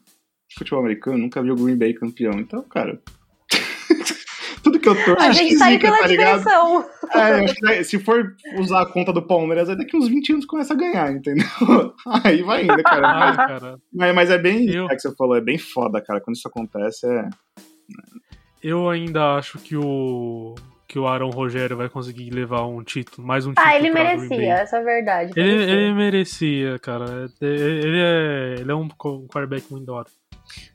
[0.48, 2.40] De futebol americano, eu nunca vi o Green Bay campeão.
[2.40, 3.00] Então, cara,
[4.94, 5.28] que eu torço.
[5.28, 6.84] A gente tá pela tá diversão.
[7.14, 10.76] É, se for usar a conta do Palmeiras, aí daqui uns 20 anos começa a
[10.76, 11.46] ganhar, entendeu?
[12.24, 13.08] Aí vai indo, cara.
[13.08, 13.78] Ah, cara.
[13.92, 14.68] Mas, mas, é bem.
[14.68, 14.86] Eu...
[14.86, 16.20] É que você falou, é bem foda, cara.
[16.20, 17.28] Quando isso acontece, é.
[18.62, 20.54] Eu ainda acho que o
[20.88, 23.68] que o Aaron Rogério vai conseguir levar um título, mais um título.
[23.68, 25.32] Ah, ele merecia, essa é a verdade.
[25.36, 27.28] Ele, ele merecia, cara.
[27.42, 30.06] Ele é, ele é um quarterback muito da hora.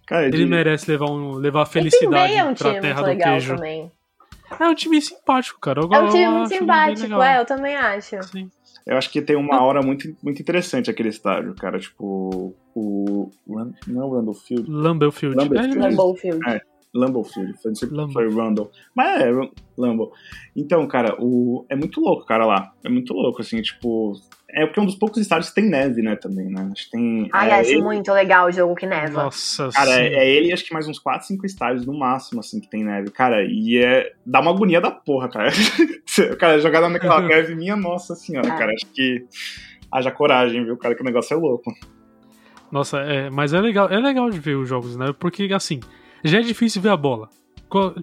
[0.05, 0.45] Cara, ele de...
[0.45, 3.55] merece levar, um, levar felicidade é um pra terra do queijo.
[3.55, 3.91] Também.
[4.59, 5.81] É um time simpático, cara.
[5.81, 8.21] Eu, é um time muito simpático, é, eu também acho.
[8.23, 8.49] Sim.
[8.85, 11.79] Eu acho que tem uma hora muito, muito interessante aquele estádio, cara.
[11.79, 13.31] Tipo, o.
[13.87, 14.69] Não é o Randall Field?
[14.69, 15.37] Lambeau Field.
[15.37, 15.79] Lambeau Field.
[15.79, 16.15] Lambeau
[16.93, 16.95] Field.
[16.95, 16.99] É.
[16.99, 17.73] Lambeau Field, foi,
[18.11, 18.71] foi Randall.
[18.95, 19.31] Mas é,
[19.77, 20.11] Lambeau.
[20.55, 22.73] Então, cara, o, é muito louco, cara, lá.
[22.83, 24.13] É muito louco, assim, tipo.
[24.55, 26.69] É porque é um dos poucos estádios que tem neve, né, também, né?
[26.71, 27.27] Acho que tem.
[27.33, 27.81] Ai, é, acho ele...
[27.81, 29.23] muito legal o jogo que neva.
[29.23, 32.39] Nossa Cara, é, é, ele e acho que mais uns 4, 5 estádios no máximo,
[32.39, 33.09] assim, que tem neve.
[33.09, 34.13] Cara, e é.
[34.23, 35.49] dá uma agonia da porra, cara.
[36.37, 38.55] cara, jogar naquela neve, minha nossa senhora, é.
[38.55, 38.71] cara.
[38.73, 39.25] Acho que
[39.91, 41.73] haja coragem, viu, cara, que o negócio é louco.
[42.71, 45.13] Nossa, é, mas é legal, é legal de ver os jogos, né?
[45.19, 45.79] Porque, assim,
[46.23, 47.29] já é difícil ver a bola.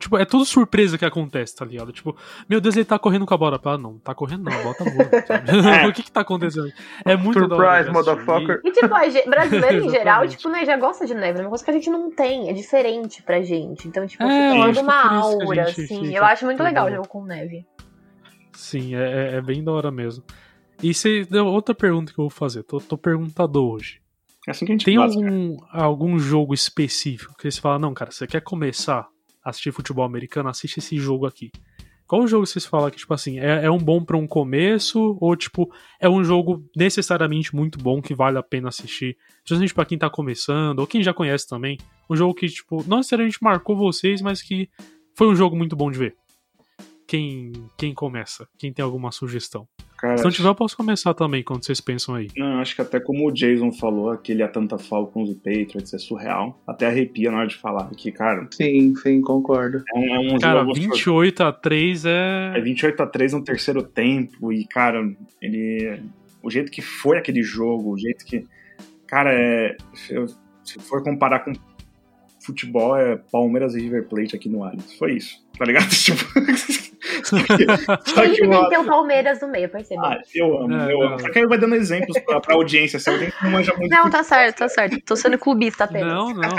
[0.01, 1.93] Tipo, é tudo surpresa que acontece, tá ligado?
[1.93, 2.17] Tipo,
[2.49, 3.61] meu Deus, ele tá correndo com a bola.
[3.65, 5.87] Ah, não, tá correndo não, a bola tá morta.
[5.89, 6.73] o que que tá acontecendo?
[7.05, 8.61] É muito Surprise, motherfucker.
[8.65, 11.39] E tipo, a brasileiro em geral, tipo, né, já gosta de neve.
[11.39, 13.87] É uma coisa que a gente não tem, é diferente pra gente.
[13.87, 16.17] Então, tipo, é, fica toda uma aura, assim.
[16.17, 17.65] Eu acho muito legal o jogo com neve.
[18.53, 20.25] Sim, é, é, é bem da hora mesmo.
[20.83, 24.00] E se, outra pergunta que eu vou fazer, tô, tô perguntado hoje.
[24.51, 28.11] É assim que a gente Tem algum, algum jogo específico que você fala, não, cara,
[28.11, 29.07] você quer começar
[29.45, 31.53] a assistir futebol americano, assiste esse jogo aqui.
[32.05, 35.37] Qual jogo vocês falam que, tipo assim, é, é um bom para um começo ou,
[35.37, 39.17] tipo, é um jogo necessariamente muito bom que vale a pena assistir?
[39.45, 41.79] Principalmente pra quem tá começando ou quem já conhece também.
[42.11, 44.69] Um jogo que, tipo, não necessariamente marcou vocês, mas que
[45.15, 46.17] foi um jogo muito bom de ver.
[47.07, 48.49] Quem, quem começa?
[48.59, 49.69] Quem tem alguma sugestão?
[50.01, 52.29] Cara, Se não tiver, eu posso começar também, quando vocês pensam aí.
[52.35, 56.59] Não, acho que até como o Jason falou, aquele Atlanta Falcons e Patriots é surreal.
[56.67, 58.49] Até arrepia na hora de falar aqui, cara.
[58.51, 59.85] Sim, sim, concordo.
[59.95, 62.53] É um, é um cara, jogo 28 a 3 é...
[62.57, 65.07] É 28 a 3 no terceiro tempo e, cara,
[65.43, 66.01] ele...
[66.43, 68.47] O jeito que foi aquele jogo, o jeito que...
[69.07, 69.77] Cara, é...
[70.65, 71.53] Se for comparar com
[72.51, 74.95] futebol, é Palmeiras e River Plate aqui no Allianz.
[74.95, 75.89] Foi isso, tá ligado?
[76.01, 76.25] Tipo...
[77.25, 78.69] Só que, só que uma...
[78.69, 80.01] tem o Palmeiras no meio, percebe?
[80.05, 81.19] Ah, eu amo, é, eu amo.
[81.19, 83.91] Só que aí vai dando exemplos pra, pra audiência, se alguém não manja muito.
[83.91, 85.01] Não, tá certo, tá certo.
[85.05, 86.13] Tô sendo clubista apenas.
[86.13, 86.51] Não, não.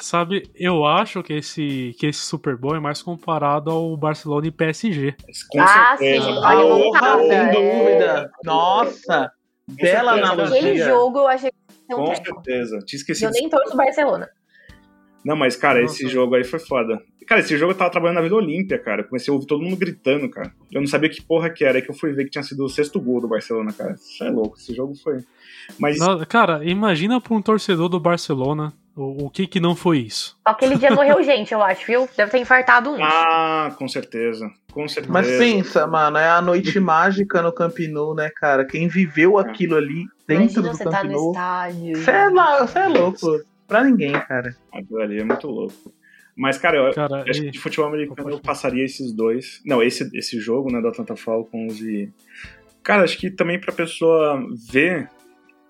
[0.00, 4.50] sabe, eu acho que esse, que esse Super Bowl é mais comparado ao Barcelona e
[4.50, 5.14] PSG.
[5.50, 6.26] Com ah, certeza.
[6.26, 6.38] sim.
[6.38, 7.52] Olha, Porra, sem é.
[7.52, 8.30] dúvida.
[8.44, 9.32] Nossa,
[9.68, 10.58] bela analogia.
[10.58, 12.78] Aquele jogo eu achei que Com certeza.
[12.86, 13.28] Tinha esquecido.
[13.28, 14.28] Eu nem torço o Barcelona.
[15.24, 15.94] Não, mas, cara, Nossa.
[15.94, 17.02] esse jogo aí foi foda.
[17.26, 19.04] Cara, esse jogo eu tava trabalhando na Vida Olímpia, cara.
[19.04, 20.52] Comecei a ouvir todo mundo gritando, cara.
[20.72, 21.78] Eu não sabia que porra que era.
[21.78, 23.92] Aí que eu fui ver que tinha sido o sexto gol do Barcelona, cara.
[23.92, 24.56] Isso é louco.
[24.58, 25.18] Esse jogo foi.
[25.78, 25.98] Mas.
[25.98, 30.36] Não, cara, imagina pra um torcedor do Barcelona o, o que que não foi isso.
[30.44, 32.08] Aquele dia morreu gente, eu acho, viu?
[32.16, 32.98] Deve ter infartado um.
[33.00, 34.50] Ah, com certeza.
[34.72, 35.12] Com certeza.
[35.12, 38.64] Mas pensa, mano, é a noite mágica no Camp Nou, né, cara?
[38.64, 39.42] Quem viveu é.
[39.42, 41.32] aquilo ali dentro Imagina do Camp tá Nou.
[41.32, 44.54] Você é, é louco pra ninguém, cara.
[44.72, 45.94] Aquilo ali é muito louco.
[46.36, 47.44] Mas, cara, eu cara, acho e...
[47.44, 49.62] que de futebol americano eu passaria esses dois.
[49.64, 52.12] Não, esse, esse jogo, né, do Atlanta Falcons e.
[52.82, 55.08] Cara, acho que também pra pessoa ver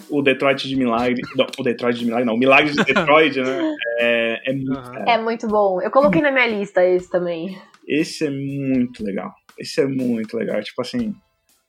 [0.09, 1.21] o Detroit de Milagre.
[1.37, 2.35] Não, o Detroit de Milagre, não.
[2.35, 3.75] O Milagre de Detroit, né?
[3.99, 5.83] É, é, muito, é muito bom.
[5.83, 7.61] Eu coloquei na minha lista esse também.
[7.87, 9.31] Esse é muito legal.
[9.59, 10.63] Esse é muito legal.
[10.63, 11.15] Tipo assim,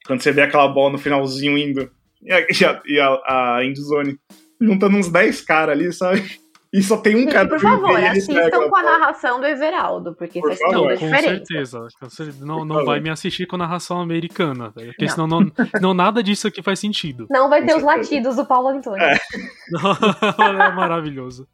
[0.06, 1.92] quando você vê aquela bola no finalzinho indo.
[2.22, 4.18] E a, e a, e a, a endzone
[4.62, 6.40] juntando uns 10 caras ali, sabe?
[6.74, 7.50] E só tem um cara.
[7.50, 11.80] Por favor, assistam com a narração do Everaldo, porque Por faz toda a diferença.
[12.00, 12.46] Com certeza.
[12.46, 15.10] Não, não vai me assistir com a narração americana, porque não.
[15.10, 15.52] senão não,
[15.82, 17.28] não nada disso aqui faz sentido.
[17.30, 19.04] Não vai ter os latidos do Paulo Antônio.
[19.04, 19.18] É,
[20.40, 21.46] é maravilhoso.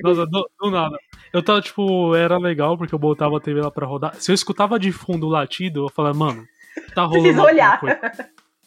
[0.00, 0.96] Nossa, do, do, nada.
[1.32, 4.14] Eu tava, tipo, era legal porque eu botava a TV lá pra rodar.
[4.20, 6.44] Se eu escutava de fundo o latido, eu falava, mano,
[6.94, 7.22] tá rolando.
[7.24, 7.80] Preciso olhar.
[7.80, 7.98] Coisa.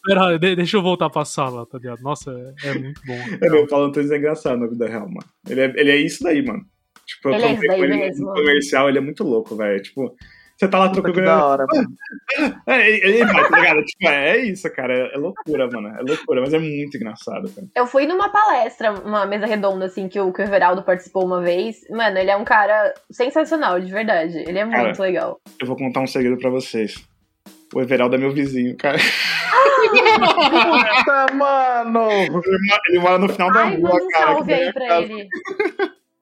[0.07, 2.01] Pera, deixa eu voltar pra sala, tá ligado?
[2.01, 2.31] Nossa,
[2.63, 3.17] é, é muito bom.
[3.43, 5.27] É, meu, o Paulo Antunes é engraçado na vida real, mano.
[5.49, 6.65] Ele é, ele é isso daí, mano.
[7.05, 8.27] Tipo, ele eu é daí ele mesmo.
[8.27, 9.81] no comercial, ele é muito louco, velho.
[9.81, 10.15] Tipo,
[10.57, 11.21] você tá lá trocando.
[11.21, 11.87] Da hora, mano.
[12.65, 13.83] É, é, é, tá ligado?
[13.83, 14.93] Tipo, é, isso, cara.
[14.93, 15.89] É, é, loucura, mano.
[15.89, 17.67] É loucura, mas é muito engraçado, cara.
[17.75, 21.41] Eu fui numa palestra, uma mesa redonda, assim, que o, que o Everaldo participou uma
[21.41, 21.81] vez.
[21.89, 24.37] Mano, ele é um cara sensacional, de verdade.
[24.37, 25.39] Ele é cara, muito legal.
[25.61, 26.95] Eu vou contar um segredo pra vocês.
[27.73, 28.97] O Everaldo é meu vizinho, cara.
[29.89, 32.09] Puta, mano!
[32.89, 34.25] Ele, mora no final da Ai, rua, um cara.
[34.25, 35.27] salve aí pra ele.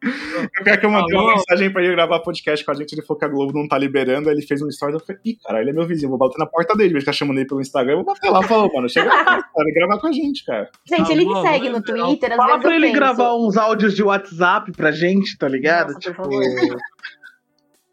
[0.05, 3.01] O cara que eu mandei uma mensagem pra ele gravar podcast com a gente, ele
[3.01, 5.35] falou que a Globo não tá liberando, aí ele fez um story, eu falei, ih,
[5.43, 7.59] cara, ele é meu vizinho, vou bater na porta dele, ele tá chamando ele pelo
[7.59, 10.69] Instagram, eu vou bater lá, falou, mano, chega lá, cara, gravar com a gente, cara.
[10.87, 12.99] Gente, ele me segue no Twitter, às Fala pra ele penso.
[12.99, 15.93] gravar uns áudios de WhatsApp pra gente, tá ligado?
[15.93, 16.21] Nossa, tipo...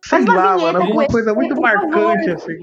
[0.05, 2.59] Sei lá, mano, alguma coisa muito marcante, assim.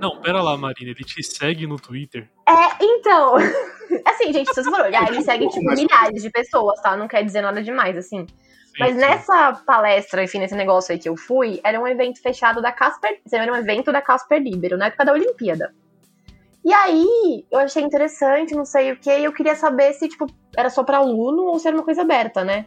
[0.00, 2.28] Não, pera lá, Marina, ele te segue no Twitter?
[2.48, 3.36] É, então.
[4.04, 6.96] Assim, gente, se você for olhar, ele segue, tipo, milhares de pessoas, tá?
[6.96, 8.26] Não quer dizer nada demais, assim.
[8.26, 8.98] Sim, Mas sim.
[8.98, 13.20] nessa palestra, enfim, nesse negócio aí que eu fui, era um evento fechado da Casper.
[13.30, 15.72] Era um evento da Casper Libero, na época da Olimpíada.
[16.64, 20.26] E aí, eu achei interessante, não sei o que, e eu queria saber se, tipo,
[20.56, 22.66] era só pra aluno ou se era uma coisa aberta, né?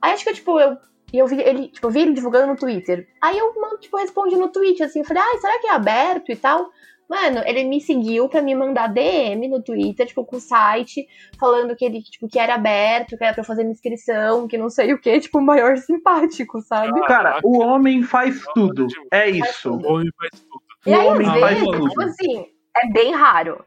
[0.00, 0.78] Aí acho que, tipo, eu
[1.14, 3.06] e eu vi ele, tipo, eu vi ele divulgando no Twitter.
[3.22, 6.34] Aí eu, tipo, respondi no Twitter, assim, eu falei, ah, será que é aberto e
[6.34, 6.68] tal?
[7.08, 11.06] Mano, ele me seguiu pra me mandar DM no Twitter, tipo, com o site,
[11.38, 14.68] falando que ele, tipo, que era aberto, que era pra fazer minha inscrição, que não
[14.68, 17.00] sei o que, tipo, o maior simpático, sabe?
[17.06, 18.88] Cara, o homem faz tudo.
[19.12, 19.70] É isso.
[19.70, 20.64] O homem faz tudo.
[20.84, 22.46] E aí, às vezes, tipo assim,
[22.76, 23.64] é bem raro.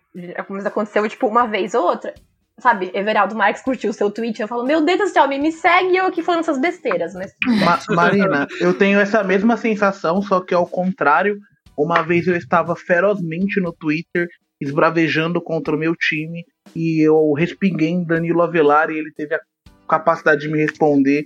[0.50, 2.14] Mas aconteceu, tipo, uma vez ou outra
[2.60, 5.52] sabe, Everaldo Marques curtiu o seu tweet, eu falo, meu Deus do céu, me, me
[5.52, 7.34] segue eu aqui falando essas besteiras, mas...
[7.64, 11.38] Ma Marina, eu tenho essa mesma sensação, só que ao contrário,
[11.78, 14.28] uma vez eu estava ferozmente no Twitter,
[14.60, 16.44] esbravejando contra o meu time,
[16.76, 19.40] e eu respinguei em Danilo Avelar e ele teve a
[19.88, 21.24] capacidade de me responder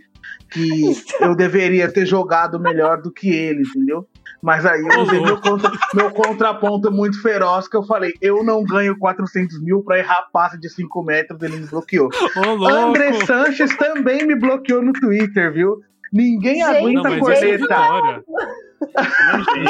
[0.52, 0.84] que
[1.20, 4.06] eu deveria ter jogado melhor do que ele, entendeu?
[4.42, 8.64] Mas aí eu usei meu, contra, meu contraponto muito feroz, que eu falei, eu não
[8.64, 12.10] ganho 400 mil pra errar passe de 5 metros, ele me bloqueou.
[12.36, 15.80] Ô, André Sanches também me bloqueou no Twitter, viu?
[16.12, 17.46] Ninguém Gente, aguenta não, corneta.
[17.46, 17.66] Isso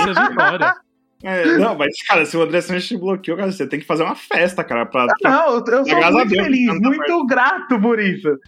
[0.09, 0.75] é vitória.
[1.23, 4.03] É, não, mas, cara, se o André Sanches te bloqueou, cara, você tem que fazer
[4.03, 4.85] uma festa, cara.
[4.85, 8.39] Pra, pra não, eu, eu sou muito feliz, muito grato por isso.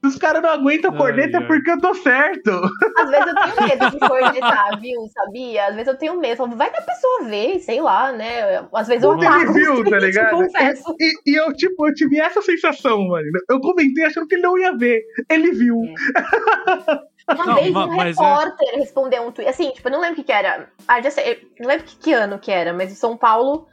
[0.00, 2.50] Se os caras não aguentam corneta é porque eu tô certo.
[2.96, 5.06] Às vezes eu tenho medo de cornetar, viu?
[5.08, 5.66] Sabia?
[5.66, 6.46] Às vezes eu tenho medo.
[6.56, 8.66] Vai que a pessoa vê, sei lá, né?
[8.74, 9.12] Às vezes eu.
[9.12, 10.30] Ele viu, tá ligado?
[10.30, 10.94] Confesso.
[10.98, 13.26] E, e, eu, tipo, eu tive essa sensação, mano.
[13.48, 15.02] Eu comentei achando que ele não ia ver.
[15.28, 15.76] Ele viu.
[16.16, 17.10] É.
[17.34, 18.76] Uma não, vez um é repórter é...
[18.76, 19.48] respondeu um tweet.
[19.48, 20.68] Assim, tipo, eu não lembro o que, que era.
[20.88, 21.46] Ah, já sei.
[21.60, 23.68] Não lembro que, que ano que era, mas em São Paulo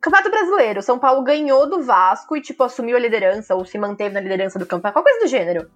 [0.00, 4.14] Campeonato Brasileiro, São Paulo ganhou do Vasco e, tipo, assumiu a liderança ou se manteve
[4.14, 5.70] na liderança do campeonato, qualquer coisa do gênero.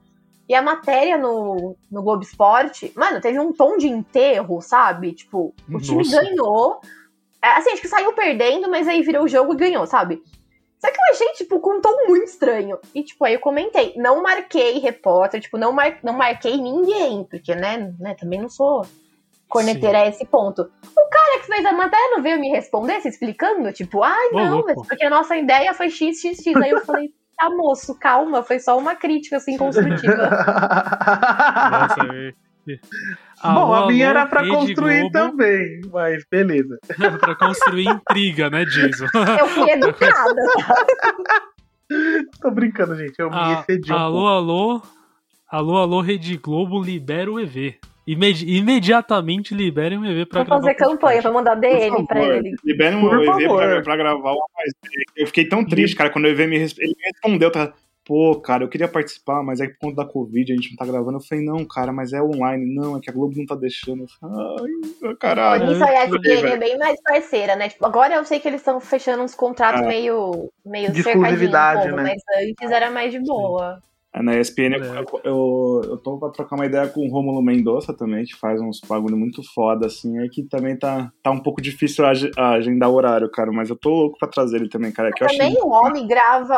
[0.48, 5.12] E a matéria no, no Globo Esporte, mano, teve um tom de enterro, sabe?
[5.12, 6.20] Tipo, o time Nossa.
[6.22, 6.80] ganhou.
[7.42, 10.22] É, assim, acho que saiu perdendo, mas aí virou o jogo e ganhou, sabe?
[10.78, 12.78] Só que eu achei, tipo, com um tom muito estranho.
[12.94, 13.94] E, tipo, aí eu comentei.
[13.96, 18.86] Não marquei repórter, tipo, não, mar, não marquei ninguém, porque, né, né, também não sou
[19.54, 20.62] corneteira a esse ponto.
[20.62, 24.64] O cara que fez a matéria não veio me responder, se explicando, tipo, ai, não,
[24.64, 26.56] mas porque a nossa ideia foi x, x, x.
[26.56, 30.28] Aí eu falei, tá, moço, calma, foi só uma crítica, assim, construtiva.
[31.70, 32.34] nossa,
[33.44, 35.12] Bom, a minha era pra construir Globo.
[35.12, 36.78] também, mas beleza.
[37.20, 39.04] pra construir intriga, né, Jason?
[39.38, 40.42] Eu fui educada.
[42.40, 43.18] Tô brincando, gente.
[43.18, 44.28] Eu me excedi um Alô, pouco.
[44.28, 44.82] alô.
[45.46, 47.78] Alô, alô, Rede Globo, libera o EV.
[48.06, 52.54] Imedi imediatamente liberem o EV pra, pra fazer campanha, pra mandar DM pra ele.
[52.62, 54.72] Liberem o EV pra, pra, gravar uma mais.
[55.16, 57.72] Eu fiquei tão triste, cara, quando o EV me, ele me respondeu, tá?
[58.04, 60.84] Pô, cara, eu queria participar, mas é por conta da Covid, a gente não tá
[60.84, 61.16] gravando.
[61.16, 62.74] Eu falei, não, cara, mas é online.
[62.74, 64.02] Não, é que a Globo não tá deixando.
[64.02, 65.72] Eu falei, ai, caralho.
[65.72, 67.70] Isso a ESPN é bem mais parceira, né?
[67.70, 69.86] Tipo, agora eu sei que eles estão fechando uns contratos é.
[69.86, 72.02] meio, meio de exclusividade, né?
[72.02, 73.76] mas antes era mais de boa.
[73.76, 73.93] Sim.
[74.22, 74.78] Na ESPN é.
[74.78, 78.60] eu, eu, eu tô pra trocar uma ideia com o Romulo Mendonça também, que faz
[78.60, 82.94] uns bagulho muito foda, assim, é que também tá, tá um pouco difícil agendar o
[82.94, 85.10] horário, cara, mas eu tô louco pra trazer ele também, cara.
[85.10, 86.56] Que também o homem grava,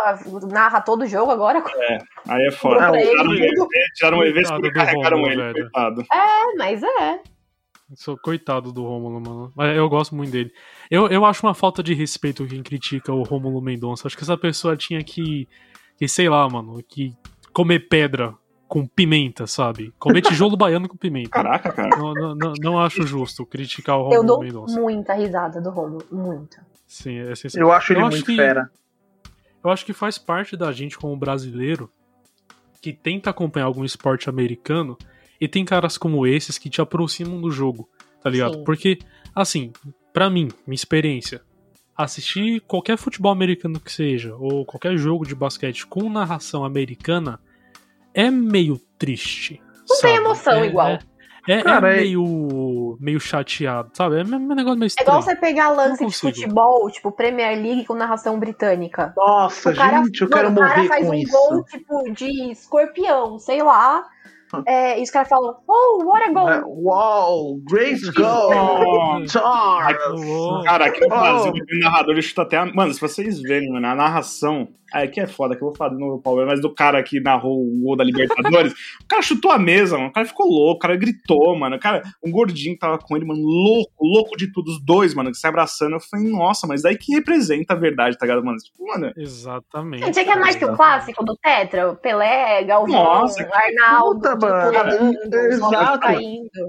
[0.53, 1.65] narra todo o jogo agora.
[1.89, 1.99] É,
[2.29, 2.93] aí é foda.
[2.93, 3.51] Tiraram, um EV,
[3.95, 5.55] tiraram um EV e carregaram ele, velho.
[5.55, 6.03] coitado.
[6.13, 7.21] É, mas é.
[7.95, 9.53] Sou coitado do Rômulo, mano.
[9.55, 10.53] Mas eu gosto muito dele.
[10.91, 14.07] Eu, eu acho uma falta de respeito quem critica o Rômulo Mendonça.
[14.07, 15.49] Acho que essa pessoa tinha que,
[15.97, 17.15] que sei lá, mano, que
[17.57, 18.35] comer pedra
[18.69, 19.91] com pimenta, sabe?
[19.99, 21.31] Comer tijolo baiano com pimenta.
[21.31, 21.97] Caraca, cara.
[21.97, 24.79] Não, não, não, não acho justo criticar o Romulo Eu dou Mendonça.
[24.79, 26.67] muita risada do Romulo, muita.
[26.87, 28.71] Sim, é Eu acho ele eu muito acho que, fera.
[29.65, 31.91] Eu acho que faz parte da gente como brasileiro
[32.83, 34.99] que tenta acompanhar algum esporte americano
[35.41, 37.89] e tem caras como esses que te aproximam do jogo,
[38.23, 38.57] tá ligado?
[38.57, 38.65] Sim.
[38.65, 38.99] Porque,
[39.35, 39.73] assim,
[40.13, 41.41] para mim, minha experiência,
[41.97, 47.41] assistir qualquer futebol americano que seja, ou qualquer jogo de basquete com narração americana,
[48.17, 49.61] é meio triste.
[49.89, 50.15] Não sabe?
[50.15, 50.89] tem emoção é, igual.
[50.89, 50.99] É,
[51.49, 54.19] é, Cara, é meio, meio chateado, sabe?
[54.19, 55.07] É um negócio meio estranho.
[55.07, 59.13] É igual você pegar lance de futebol, tipo Premier League com narração britânica.
[59.17, 61.37] Nossa, cara, gente, eu quero morrer com isso.
[61.37, 64.05] O cara faz um gol, tipo, de escorpião, sei lá.
[64.67, 66.83] É, e os caras falam, oh, what a goal!
[66.83, 69.27] Uau, great goal!
[69.29, 70.65] Charles!
[70.65, 72.67] Cara, aqui no Brasil, o narrador ele chuta até a...
[72.67, 74.69] Mano, se vocês verem, mano, a narração.
[74.93, 77.21] Aí que é foda, que eu vou falar de novo, Paulo, mas do cara que
[77.21, 78.73] narrou o gol da Libertadores,
[79.03, 80.11] o cara chutou a mesa, mano.
[80.11, 81.77] O cara ficou louco, o cara gritou, mano.
[81.77, 85.31] O cara, um gordinho tava com ele, mano, louco, louco de tudo, os dois, mano,
[85.31, 85.95] que se abraçando.
[85.95, 88.59] Eu falei, nossa, mas daí que representa a verdade, tá ligado, mano?
[88.59, 89.13] Tipo, mano.
[89.17, 90.05] Exatamente.
[90.05, 94.21] Gente, é que é mais que o clássico do Tetra, o Pelé, Galvão, nossa, Arnaldo.
[94.21, 94.73] Puta, mano.
[94.73, 94.95] Cara,
[95.49, 96.09] Exato.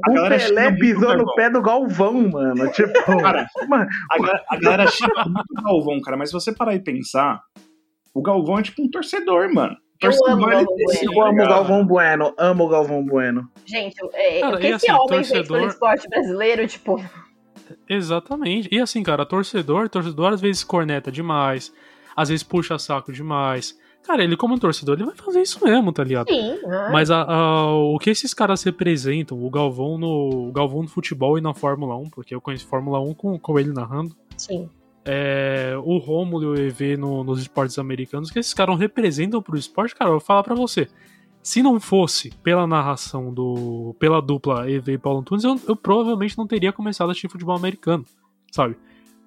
[0.09, 2.71] O Pelé pisou no pé do Galvão, mano.
[2.71, 3.87] Tipo, cara, mano.
[4.11, 7.41] A, a galera xinga muito o Galvão, cara, mas se você parar e pensar,
[8.13, 9.75] o Galvão é tipo um torcedor, mano.
[9.99, 13.49] Eu amo, o Galvão eu amo o Galvão Bueno, amo o Galvão Bueno.
[13.65, 15.45] Gente, é, cara, o que esse assim, homem torcedor...
[15.45, 17.03] fez pelo esporte brasileiro, tipo.
[17.89, 18.69] Exatamente.
[18.71, 21.73] E assim, cara, torcedor, torcedor às vezes corneta demais,
[22.15, 23.75] às vezes puxa saco demais.
[24.07, 26.29] Cara, ele como torcedor, ele vai fazer isso mesmo, tá ligado?
[26.29, 26.61] Sim.
[26.93, 31.37] Mas a, a, o que esses caras representam, o Galvão no o Galvão no futebol
[31.37, 34.15] e na Fórmula 1, porque eu conheço Fórmula 1 com, com ele narrando.
[34.37, 34.69] Sim.
[35.03, 39.57] É, o Romulo e o EV no, nos esportes americanos, que esses caras representam pro
[39.57, 40.87] esporte, cara, eu vou falar pra você.
[41.43, 43.93] Se não fosse pela narração do.
[43.99, 47.57] pela dupla EV e Paulo Antunes, eu, eu provavelmente não teria começado a assistir futebol
[47.57, 48.05] americano,
[48.53, 48.77] sabe?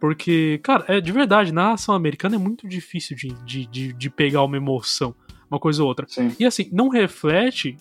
[0.01, 4.11] Porque, cara, é de verdade, na ação americana é muito difícil de, de, de, de
[4.11, 5.14] pegar uma emoção,
[5.51, 6.07] uma coisa ou outra.
[6.09, 6.34] Sim.
[6.40, 7.76] E assim, não reflete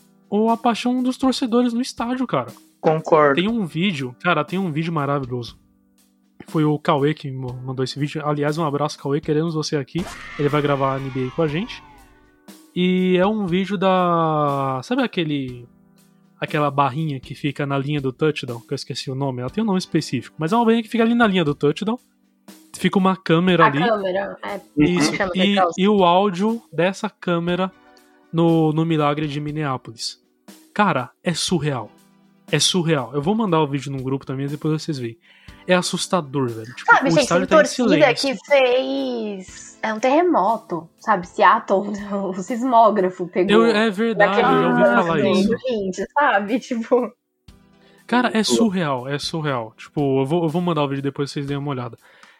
[0.51, 2.51] a paixão dos torcedores no estádio, cara.
[2.81, 3.35] Concordo.
[3.35, 5.57] Tem um vídeo, cara, tem um vídeo maravilhoso.
[6.47, 8.21] Foi o Cauê que mandou esse vídeo.
[8.25, 10.03] Aliás, um abraço, Cauê, queremos você aqui.
[10.37, 11.81] Ele vai gravar a NBA com a gente.
[12.75, 14.81] E é um vídeo da.
[14.83, 15.67] Sabe aquele
[16.39, 19.63] aquela barrinha que fica na linha do touchdown, que eu esqueci o nome, ela tem
[19.63, 21.99] um nome específico, mas é uma barrinha que fica ali na linha do touchdown.
[22.77, 23.79] Fica uma câmera a ali.
[23.79, 27.71] Câmera, é, Isso, e, e, o áudio dessa câmera
[28.31, 30.21] no, no Milagre de Minneapolis.
[30.73, 31.91] Cara, é surreal.
[32.51, 33.11] É surreal.
[33.13, 35.17] Eu vou mandar o vídeo no grupo também, depois vocês veem.
[35.69, 36.73] É assustador, velho.
[36.73, 41.27] Tipo, Sabe, o gente, tem tá torcida que fez é um terremoto, sabe?
[41.27, 43.67] Seattle, o sismógrafo pegou.
[43.67, 45.57] Eu, é verdade, eu já ouvi falar isso.
[45.67, 46.59] Gente, sabe?
[46.59, 47.13] Tipo.
[48.07, 49.75] Cara, é surreal, é surreal.
[49.77, 51.95] Tipo, eu vou, eu vou mandar o vídeo depois vocês deem uma olhada.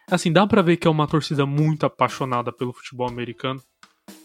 [0.10, 3.62] Assim, dá pra ver que é uma torcida muito apaixonada pelo futebol americano.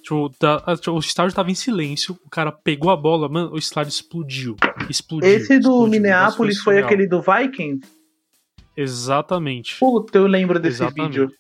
[0.03, 3.59] Tipo, tá, tipo, o estádio tava em silêncio, o cara pegou a bola, mano, o
[3.59, 4.57] estádio explodiu.
[4.89, 5.29] Explodiu.
[5.29, 7.87] Esse do explodiu, Minneapolis foi, foi aquele do Vikings?
[8.77, 9.79] Exatamente.
[9.79, 11.21] Puta, eu lembro desse Exatamente.
[11.21, 11.31] vídeo.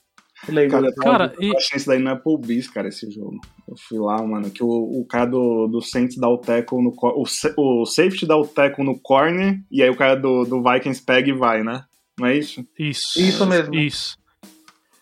[0.70, 3.40] Cara, cara eu achei isso daí no Applebee's, cara, esse jogo.
[3.66, 6.94] Eu fui lá, mano, que o, o cara do, do Saints dá o tackle no
[7.00, 7.24] o,
[7.56, 11.30] o safety dá o tackle no corner e aí o cara do, do Vikings pega
[11.30, 11.84] e vai, né?
[12.18, 12.66] Não é isso?
[12.78, 13.18] Isso.
[13.18, 13.74] Isso mesmo.
[13.74, 14.18] Isso.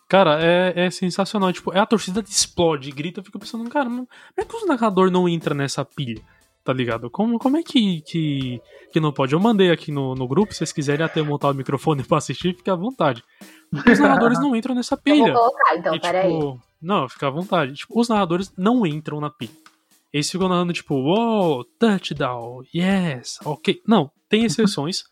[0.08, 1.52] Cara, é, é sensacional.
[1.52, 4.06] Tipo, é a torcida explode, grita, eu fico pensando, cara, como
[4.36, 6.22] é que o narrador não entra nessa pilha?
[6.64, 7.10] Tá ligado?
[7.10, 8.60] Como, como é que, que,
[8.92, 9.32] que não pode?
[9.32, 12.56] Eu mandei aqui no, no grupo, se vocês quiserem até montar o microfone pra assistir,
[12.56, 13.22] fique à vontade.
[13.72, 15.28] Os narradores não entram nessa pilha.
[15.28, 16.32] Eu vou colocar, então, e, peraí.
[16.32, 17.74] Tipo, não, fica à vontade.
[17.74, 19.50] Tipo, os narradores não entram na pilha.
[20.12, 23.80] Eles ficam narrando, tipo, wow, touchdown, yes, ok.
[23.86, 25.04] Não, tem exceções.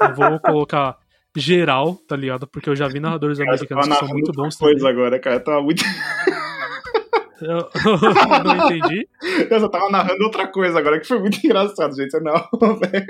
[0.00, 0.98] eu vou colocar
[1.36, 2.46] geral, tá ligado?
[2.46, 4.88] Porque eu já vi narradores americanos que são muito bons também.
[4.88, 5.84] agora, cara, tava muito.
[7.42, 9.08] Eu, não entendi.
[9.50, 12.18] Eu só tava narrando outra coisa agora, que foi muito engraçado, gente.
[12.20, 12.32] Não,
[12.80, 13.06] velho.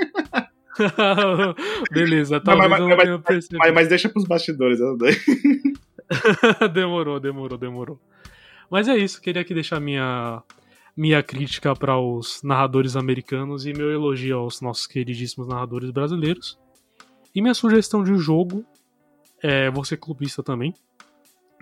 [1.91, 4.79] Beleza, talvez mas, mas, eu mas, mas, mas deixa pros bastidores,
[6.75, 8.01] demorou, demorou, demorou.
[8.71, 10.43] Mas é isso, queria aqui deixar minha,
[10.97, 16.59] minha crítica para os narradores americanos e meu elogio aos nossos queridíssimos narradores brasileiros.
[17.35, 18.65] E minha sugestão de jogo
[19.43, 20.75] é você clubista também.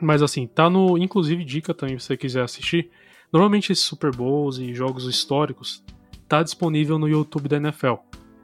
[0.00, 0.98] Mas assim, tá no.
[0.98, 2.90] Inclusive, dica também, se você quiser assistir.
[3.32, 5.82] Normalmente esses Super Bowls e jogos históricos
[6.28, 7.94] tá disponível no YouTube da NFL.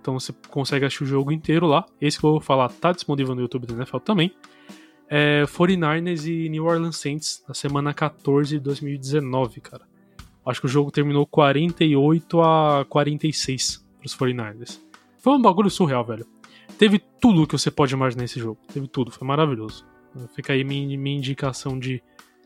[0.00, 1.86] Então você consegue assistir o jogo inteiro lá.
[2.00, 4.34] Esse que eu vou falar tá disponível no YouTube da NFL também.
[5.08, 9.84] É 49ers e New Orleans Saints na semana 14 de 2019, cara.
[10.44, 14.80] Acho que o jogo terminou 48 a 46 pros 49ers.
[15.18, 16.26] Foi um bagulho surreal, velho.
[16.78, 18.58] Teve tudo que você pode imaginar nesse jogo.
[18.72, 19.84] Teve tudo, foi maravilhoso.
[20.34, 22.02] Fica aí minha, minha indicação de,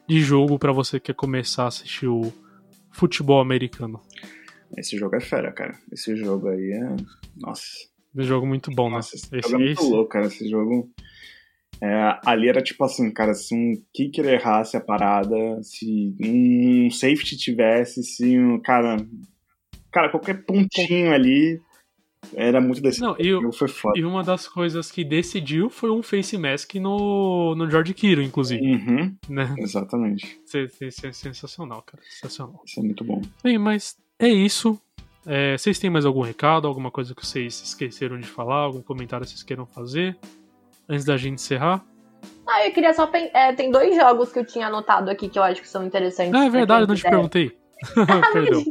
[0.06, 2.32] de jogo para você que quer começar a assistir o
[2.90, 4.00] futebol americano.
[4.76, 5.78] Esse jogo é fera, cara.
[5.92, 6.96] Esse jogo aí é.
[7.36, 7.64] Nossa.
[8.16, 8.96] Esse jogo muito bom, né?
[8.96, 9.38] Nossa, né?
[9.38, 9.90] Esse, esse jogo é muito esse...
[9.90, 10.26] louco, cara.
[10.26, 10.90] Esse jogo.
[11.80, 17.36] É, ali era tipo assim, cara, se um kicker errasse a parada, se um safety
[17.36, 18.60] tivesse, se um.
[18.60, 18.96] Cara.
[19.92, 21.60] Cara, qualquer pontinho ali
[22.34, 23.16] era muito decisivo.
[23.18, 23.98] Não, e, foi foda.
[23.98, 28.62] e uma das coisas que decidiu foi um face mask no, no George Kiro, inclusive.
[28.62, 29.54] Uhum, né?
[29.58, 30.40] Exatamente.
[30.44, 32.02] Isso é, sensacional, cara.
[32.08, 32.62] Sensacional.
[32.64, 33.20] Isso é muito bom.
[33.42, 34.80] Bem, mas é isso.
[35.26, 39.24] É, vocês têm mais algum recado, alguma coisa que vocês esqueceram de falar, algum comentário
[39.24, 40.16] que vocês queiram fazer?
[40.88, 41.84] Antes da gente encerrar?
[42.46, 43.10] Ah, eu queria só.
[43.32, 46.34] É, tem dois jogos que eu tinha anotado aqui que eu acho que são interessantes.
[46.34, 47.56] Ah, é verdade, eu não te perguntei.
[48.32, 48.62] Perdão.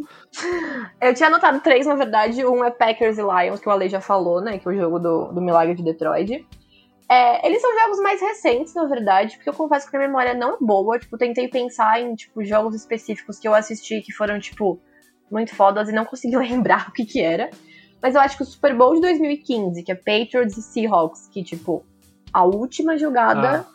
[1.02, 2.46] Eu tinha anotado três, na verdade.
[2.46, 4.58] Um é Packers e Lions, que o Ale já falou, né?
[4.58, 6.46] Que é o jogo do, do Milagre de Detroit.
[7.10, 10.56] É, eles são jogos mais recentes, na verdade, porque eu confesso que a memória não
[10.56, 10.98] é boa.
[10.98, 14.80] Tipo, tentei pensar em, tipo, jogos específicos que eu assisti que foram, tipo,
[15.30, 17.50] muito fodas e não consegui lembrar o que que era.
[18.02, 21.44] Mas eu acho que o Super Bowl de 2015, que é Patriots e Seahawks, que,
[21.44, 21.86] tipo,
[22.34, 23.66] a última jogada,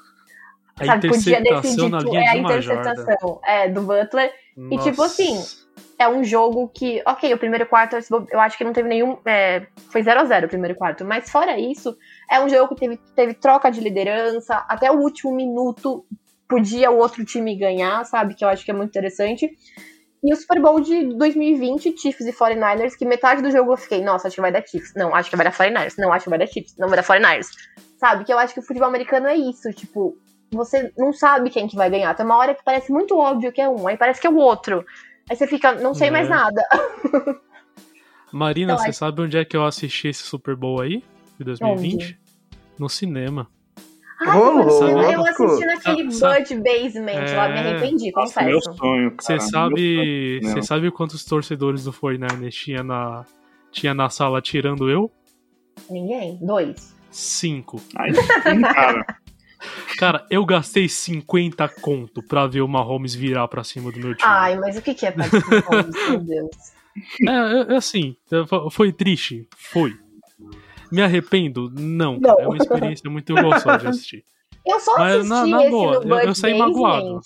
[0.79, 2.17] ah, sabe, podia decidir tudo.
[2.17, 4.33] É a interceptação é, do Butler.
[4.59, 4.75] Nossa.
[4.75, 5.41] E, tipo assim,
[5.97, 7.97] é um jogo que, ok, o primeiro quarto
[8.33, 9.17] eu acho que não teve nenhum.
[9.25, 11.05] É, foi 0 a 0 o primeiro quarto.
[11.05, 11.97] Mas fora isso,
[12.29, 14.57] é um jogo que teve, teve troca de liderança.
[14.69, 16.05] Até o último minuto
[16.49, 18.35] podia o outro time ganhar, sabe?
[18.35, 19.49] Que eu acho que é muito interessante.
[20.25, 24.03] E o Super Bowl de 2020, Chiefs e 49ers, que metade do jogo eu fiquei,
[24.03, 24.93] nossa, acho que vai dar Chiefs.
[24.97, 25.95] Não, acho que vai dar 49ers.
[25.97, 26.75] Não, acho que vai dar Chiefs.
[26.77, 27.47] Não, vai dar 49ers.
[27.97, 28.25] Sabe?
[28.25, 29.71] Que eu acho que o futebol americano é isso.
[29.71, 30.17] Tipo,
[30.51, 32.15] você não sabe quem que vai ganhar.
[32.15, 34.37] Tem uma hora que parece muito óbvio que é um, aí parece que é o
[34.37, 34.85] outro.
[35.29, 36.11] Aí você fica, não sei é.
[36.11, 36.63] mais nada.
[38.33, 41.03] Marina, então, você sabe onde é que eu assisti esse Super Bowl aí?
[41.39, 41.95] De 2020?
[41.95, 42.19] Onde?
[42.79, 43.49] No cinema.
[44.21, 47.37] Ah, oh, eu assisti naquele Bud Basement é...
[47.37, 48.47] lá, me arrependi, confesso.
[48.47, 53.25] Meu sonho, Você sabe, você sabe quantos torcedores do 49ers tinha na,
[53.71, 55.11] tinha na sala tirando eu?
[55.89, 56.37] Ninguém.
[56.43, 56.97] Dois.
[57.11, 57.81] Cinco.
[57.97, 58.11] Ai,
[58.75, 59.07] cara.
[59.99, 64.31] Cara, eu gastei 50 conto pra ver o Mahomes virar pra cima do meu time.
[64.31, 66.09] Ai, mas o que, que é Patrick Mahomes?
[66.09, 66.51] meu Deus.
[67.27, 68.17] É, é, assim,
[68.71, 69.49] foi triste?
[69.57, 69.95] Foi.
[70.91, 71.71] Me arrependo?
[71.71, 72.19] Não.
[72.19, 72.41] não.
[72.41, 74.25] É uma experiência muito gostosa de assistir.
[74.67, 77.21] Eu só assisti na, na esse boa, no eu, eu saí magoado.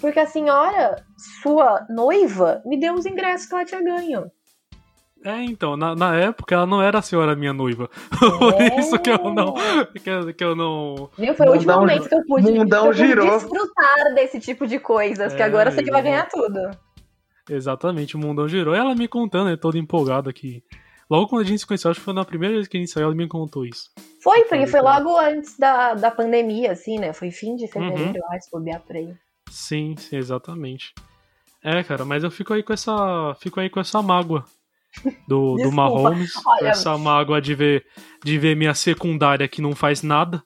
[0.00, 1.04] Porque a senhora,
[1.42, 4.30] sua noiva, me deu os ingressos que ela tinha ganho.
[5.24, 7.90] É, então, na, na época ela não era a senhora minha noiva.
[8.38, 8.78] Por é.
[8.78, 9.54] isso que eu não.
[9.92, 11.10] Que, que eu não.
[11.18, 11.34] Viu?
[11.34, 14.78] Foi o último momento que eu pude, mundão que eu pude desfrutar desse tipo de
[14.78, 16.70] coisas, é, que agora você que vai ganhar tudo.
[17.50, 18.74] Exatamente, o mundão girou.
[18.74, 20.62] E ela me contando, é toda empolgada aqui.
[21.10, 22.92] Logo quando a gente se conheceu, acho que foi na primeira vez que a gente
[22.92, 23.90] saiu, ela me contou isso.
[24.22, 27.14] Foi, porque foi logo antes da, da pandemia, assim, né?
[27.14, 28.34] Foi fim de fevereiro, uhum.
[28.34, 29.14] acho, bobear por aí.
[29.50, 30.92] Sim, sim, exatamente.
[31.64, 33.34] É, cara, mas eu fico aí com essa.
[33.40, 34.44] Fico aí com essa mágoa
[35.26, 36.32] do, do Mahomes.
[36.44, 37.86] Olha, essa mágoa de ver,
[38.24, 40.42] de ver minha secundária que não faz nada,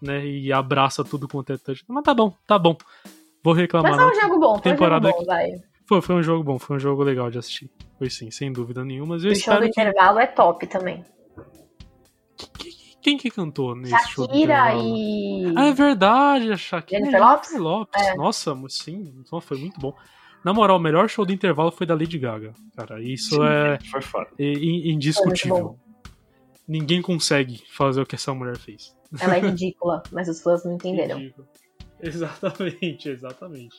[0.00, 0.24] né?
[0.26, 1.84] E abraça tudo quanto é touch.
[1.88, 2.76] Mas tá bom, tá bom.
[3.42, 3.92] Vou reclamar.
[3.92, 5.62] Mas foi um jogo bom, temporada foi um jogo bom.
[5.86, 7.70] Foi, foi um jogo bom, foi um jogo legal de assistir.
[7.98, 9.16] Foi sim, sem dúvida nenhuma.
[9.16, 9.68] Eu o show do que...
[9.68, 11.04] intervalo é top também.
[13.00, 14.26] Quem que cantou nesse Shakira show?
[14.26, 15.54] Shakira e.
[15.56, 17.00] Ah, é verdade, a Shakira.
[17.00, 17.56] Jennifer Lopes?
[17.56, 18.02] Lopes.
[18.02, 18.16] É.
[18.16, 19.94] Nossa, sim, foi muito bom.
[20.46, 23.02] Na moral, o melhor show do intervalo foi da Lady Gaga, cara.
[23.02, 24.28] Isso Sim, é foi foda.
[24.38, 25.76] indiscutível.
[26.68, 28.96] Ninguém consegue fazer o que essa mulher fez.
[29.20, 31.18] Ela é ridícula, mas os fãs não entenderam.
[31.18, 31.48] Ridículo.
[32.00, 33.74] Exatamente, exatamente.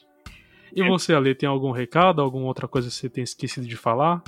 [0.75, 4.21] E você, Ale, tem algum recado, alguma outra coisa que você tem esquecido de falar?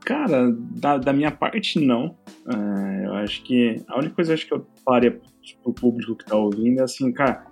[0.00, 2.16] Cara, da, da minha parte, não.
[2.46, 5.20] É, eu acho que a única coisa que eu falaria
[5.62, 7.44] pro público que tá ouvindo é assim, cara,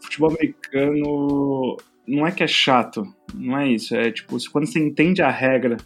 [0.00, 1.76] futebol americano
[2.10, 3.02] não é que é chato,
[3.34, 3.94] não é isso.
[3.94, 5.76] É tipo, quando você entende a regra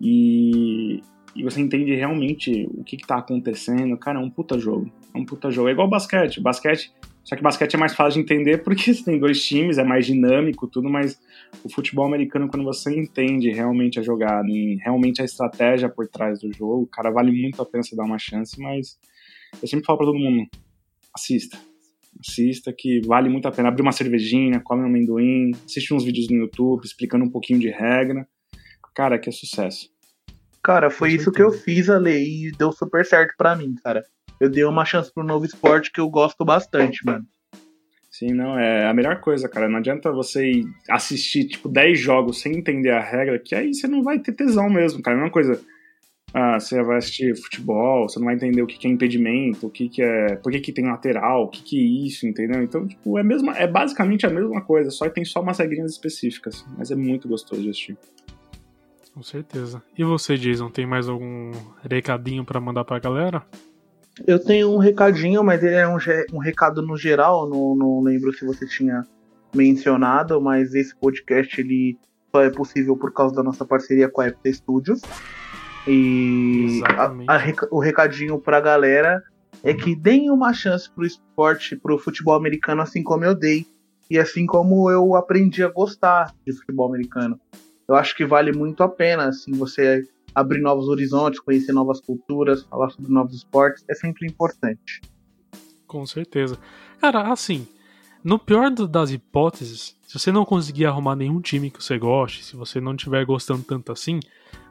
[0.00, 1.02] e,
[1.34, 4.90] e você entende realmente o que, que tá acontecendo, cara, é um puta jogo.
[5.12, 5.68] É um puta jogo.
[5.68, 6.40] É igual basquete.
[6.40, 6.92] Basquete.
[7.24, 10.06] Só que basquete é mais fácil de entender porque você tem dois times, é mais
[10.06, 11.20] dinâmico, tudo, mas
[11.64, 14.46] o futebol americano, quando você entende realmente a jogada
[14.82, 18.18] realmente a estratégia por trás do jogo, cara, vale muito a pena você dar uma
[18.18, 18.98] chance, mas
[19.62, 20.46] eu sempre falo pra todo mundo,
[21.14, 21.58] assista
[22.20, 23.68] assista, que vale muito a pena.
[23.68, 27.68] Abrir uma cervejinha, come um amendoim, assiste uns vídeos no YouTube explicando um pouquinho de
[27.68, 28.26] regra.
[28.94, 29.88] Cara, que é sucesso.
[30.62, 34.02] Cara, foi isso que eu fiz, Ale, e deu super certo para mim, cara.
[34.40, 37.26] Eu dei uma chance pro novo esporte que eu gosto bastante, mano.
[38.10, 39.68] Sim, não, é a melhor coisa, cara.
[39.68, 44.02] Não adianta você assistir, tipo, 10 jogos sem entender a regra, que aí você não
[44.04, 45.16] vai ter tesão mesmo, cara.
[45.16, 45.60] É a mesma coisa
[46.34, 49.88] ah, você vai assistir futebol, você não vai entender o que, é impedimento, o que,
[49.88, 50.34] que é.
[50.34, 52.60] Por que, que tem lateral, o que, que é isso, entendeu?
[52.60, 55.92] Então, tipo, é, mesma, é basicamente a mesma coisa, só que tem só umas regrinhas
[55.92, 56.66] específicas.
[56.76, 57.96] Mas é muito gostoso de assistir.
[59.14, 59.80] Com certeza.
[59.96, 61.52] E você, Jason, tem mais algum
[61.88, 63.46] recadinho para mandar pra galera?
[64.26, 65.98] Eu tenho um recadinho, mas ele é um,
[66.32, 69.02] um recado no geral, não, não lembro se você tinha
[69.54, 71.96] mencionado, mas esse podcast ele
[72.34, 75.00] só é possível por causa da nossa parceria com a FT Studios.
[75.86, 79.22] E a, a, o recadinho pra galera
[79.62, 83.66] é que deem uma chance pro esporte, pro futebol americano, assim como eu dei.
[84.10, 87.40] E assim como eu aprendi a gostar de futebol americano.
[87.88, 90.02] Eu acho que vale muito a pena, assim, você
[90.34, 95.00] abrir novos horizontes, conhecer novas culturas, falar sobre novos esportes, é sempre importante.
[95.86, 96.58] Com certeza.
[97.00, 97.66] Cara, assim,
[98.22, 102.54] no pior das hipóteses, se você não conseguir arrumar nenhum time que você goste, se
[102.54, 104.20] você não estiver gostando tanto assim,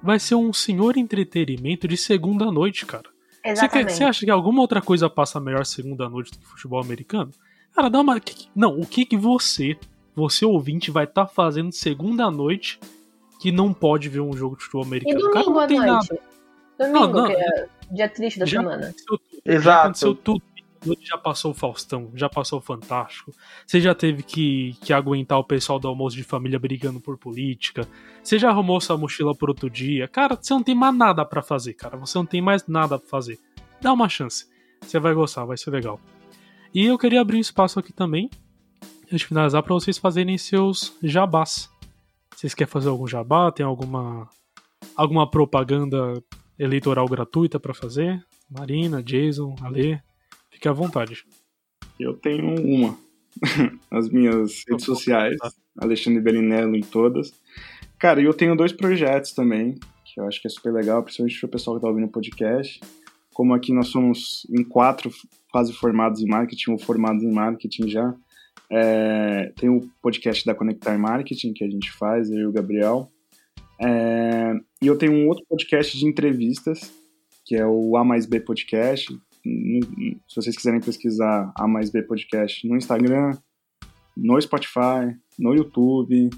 [0.02, 3.10] vai ser um senhor entretenimento de segunda noite, cara.
[3.44, 3.92] Exatamente.
[3.92, 7.30] Você, você acha que alguma outra coisa passa melhor segunda noite do que futebol americano?
[7.76, 8.22] Cara, dá uma.
[8.56, 9.78] Não, o que que você,
[10.16, 12.80] você ouvinte, vai estar tá fazendo segunda noite
[13.42, 15.20] que não pode ver um jogo de futebol americano?
[15.20, 16.10] E domingo Cara, não tem noite?
[16.10, 16.22] Nada.
[16.80, 18.96] Domingo, não, não, que é dia triste da semana.
[19.46, 19.62] Exato.
[19.62, 20.42] Já aconteceu tudo
[21.02, 23.32] já passou o Faustão, já passou o Fantástico.
[23.66, 27.88] Você já teve que, que aguentar o pessoal do almoço de família brigando por política.
[28.22, 30.08] Você já arrumou sua mochila por outro dia.
[30.08, 31.98] Cara, você não tem mais nada para fazer, cara.
[31.98, 33.40] Você não tem mais nada pra fazer.
[33.82, 34.48] Dá uma chance.
[34.82, 36.00] Você vai gostar, vai ser legal.
[36.74, 38.30] E eu queria abrir um espaço aqui também,
[39.06, 41.70] antes de finalizar, para vocês fazerem seus jabás.
[42.36, 43.52] Vocês querem fazer algum jabá?
[43.52, 44.28] Tem alguma
[44.96, 46.22] alguma propaganda
[46.58, 48.24] eleitoral gratuita para fazer?
[48.50, 50.02] Marina, Jason, Ale,
[50.64, 51.26] Fique à vontade.
[52.00, 52.98] Eu tenho uma.
[53.92, 55.36] As minhas redes sociais,
[55.78, 57.34] Alexandre Belinello em todas.
[58.00, 61.38] Cara, e eu tenho dois projetos também, que eu acho que é super legal, principalmente
[61.38, 62.80] para o pessoal que está ouvindo o podcast.
[63.34, 65.12] Como aqui nós somos em quatro
[65.52, 68.16] quase formados em marketing, ou formados em marketing já.
[68.72, 73.12] É, tem o podcast da Conectar Marketing, que a gente faz, eu e o Gabriel.
[73.82, 76.90] É, e eu tenho um outro podcast de entrevistas,
[77.44, 82.68] que é o A mais B Podcast, se vocês quiserem pesquisar A mais B Podcast
[82.68, 83.38] no Instagram,
[84.16, 86.30] no Spotify, no YouTube,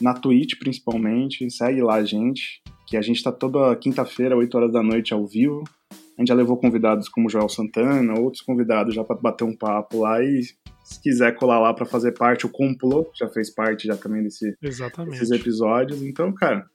[0.00, 4.72] na Twitch principalmente, segue lá a gente, que a gente está toda quinta-feira, 8 horas
[4.72, 5.64] da noite, ao vivo.
[5.90, 10.00] A gente já levou convidados como Joel Santana, outros convidados já para bater um papo
[10.00, 10.42] lá e
[10.84, 14.54] se quiser colar lá para fazer parte, o Complô já fez parte já também desse,
[14.60, 16.02] desses episódios.
[16.02, 16.66] Então, cara,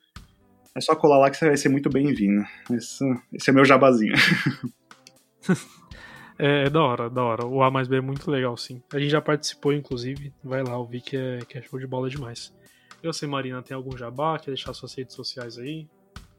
[0.75, 2.43] é só colar lá que você vai ser muito bem-vindo.
[2.71, 3.03] Esse,
[3.33, 4.13] esse é meu jabazinho.
[6.37, 7.45] é, é, da hora, da hora.
[7.45, 8.81] O A mais B é muito legal, sim.
[8.93, 10.33] A gente já participou, inclusive.
[10.43, 12.53] Vai lá, ouvir que é, que é show de bola demais.
[13.01, 14.39] E você, Marina, tem algum jabá?
[14.39, 15.87] Quer deixar suas redes sociais aí?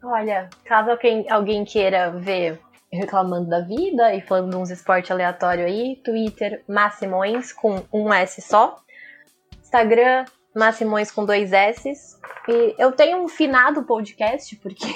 [0.03, 5.67] Olha, caso alguém, alguém queira ver reclamando da vida e falando de uns esportes aleatórios
[5.67, 8.81] aí, Twitter, Massimões com um S só.
[9.63, 11.91] Instagram, Massimões com dois S.
[12.49, 14.87] E eu tenho um finado podcast, porque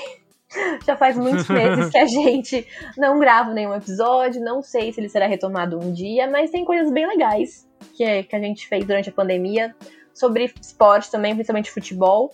[0.86, 4.42] Já faz muitos meses que a gente não grava nenhum episódio.
[4.42, 8.36] Não sei se ele será retomado um dia, mas tem coisas bem legais que, que
[8.36, 9.74] a gente fez durante a pandemia
[10.14, 12.32] sobre esporte também, principalmente futebol.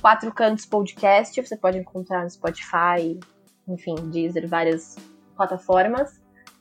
[0.00, 3.18] Quatro Cantos Podcast, você pode encontrar no Spotify,
[3.66, 4.96] enfim, Deezer, várias
[5.36, 6.20] plataformas.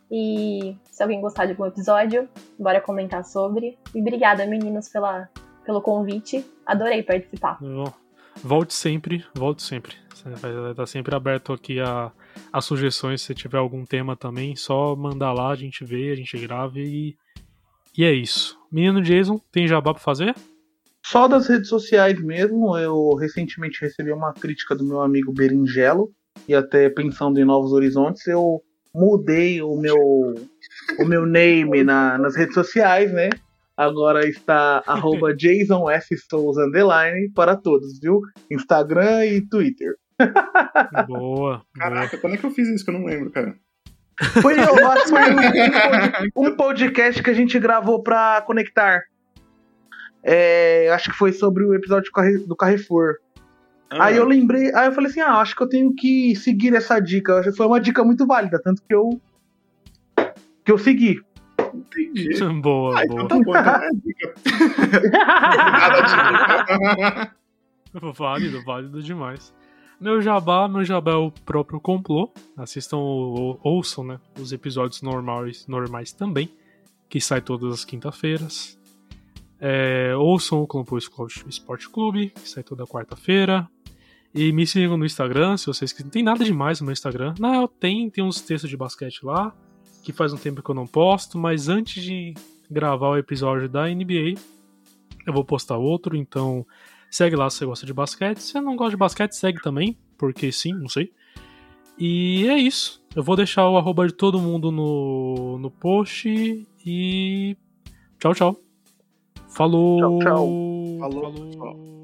[0.09, 2.27] E se alguém gostar de algum episódio,
[2.57, 3.77] bora comentar sobre.
[3.93, 5.29] E obrigada, meninos, pela,
[5.65, 6.45] pelo convite.
[6.65, 7.59] Adorei participar.
[8.43, 9.95] Volte sempre, volte sempre.
[10.41, 12.11] Vai estar sempre aberto aqui a,
[12.51, 13.21] a sugestões.
[13.21, 17.15] Se tiver algum tema também, só mandar lá, a gente vê, a gente grava e,
[17.97, 18.57] e é isso.
[18.71, 20.35] Menino Jason, tem jabá pra fazer?
[21.05, 22.77] Só das redes sociais mesmo.
[22.77, 26.11] Eu recentemente recebi uma crítica do meu amigo Berinjelo
[26.47, 28.61] e até pensando em novos horizontes, eu
[28.93, 29.97] mudei o meu
[30.99, 33.29] o meu name na, nas redes sociais, né?
[33.77, 36.17] Agora está arroba Jason F.
[36.17, 38.21] Souza Underline para todos, viu?
[38.49, 39.95] Instagram e Twitter.
[41.07, 41.61] Boa.
[41.75, 42.21] Caraca, boa.
[42.21, 43.55] quando é que eu fiz isso que eu não lembro, cara?
[44.41, 49.03] Foi, eu que foi um, podcast que a gente gravou pra conectar.
[50.23, 52.11] É, acho que foi sobre o episódio
[52.47, 53.17] do Carrefour.
[53.89, 54.05] Ah.
[54.05, 56.99] Aí eu lembrei, aí eu falei assim: ah, acho que eu tenho que seguir essa
[56.99, 57.43] dica.
[57.53, 59.21] Foi uma dica muito válida, tanto que eu.
[60.65, 61.21] que eu segui.
[61.77, 62.43] Entendi.
[62.61, 63.23] Boa, ah, boa.
[63.23, 64.33] Então tá bom, então é dica.
[68.13, 69.53] válido, válido demais.
[69.99, 72.31] Meu jabá, meu jabá é o próprio complô.
[72.55, 76.49] Assistam ou, ouçam, né, os episódios normais, normais também,
[77.09, 78.77] que sai todas as quinta-feiras.
[79.59, 83.67] É, ouçam o Complô Esporte Clube, que sai toda quarta-feira.
[84.33, 86.05] E me sigam no Instagram, se vocês quiserem.
[86.05, 87.33] Não tem nada demais no meu Instagram.
[87.39, 89.55] Não, tem, tem uns textos de basquete lá,
[90.07, 92.33] que faz um tempo que eu não posto, mas antes de
[92.69, 94.39] gravar o episódio da NBA,
[95.25, 96.65] eu vou postar outro, então
[97.09, 98.39] Segue lá se você gosta de basquete.
[98.39, 101.11] Se você não gosta de basquete, segue também, porque sim, não sei.
[101.97, 103.01] E é isso.
[103.15, 106.27] Eu vou deixar o arroba de todo mundo no, no post
[106.85, 107.57] e.
[108.19, 108.59] Tchau, tchau.
[109.49, 109.99] Falou!
[109.99, 110.99] Tchau, tchau.
[110.99, 111.31] Falou.
[111.57, 111.96] Falou.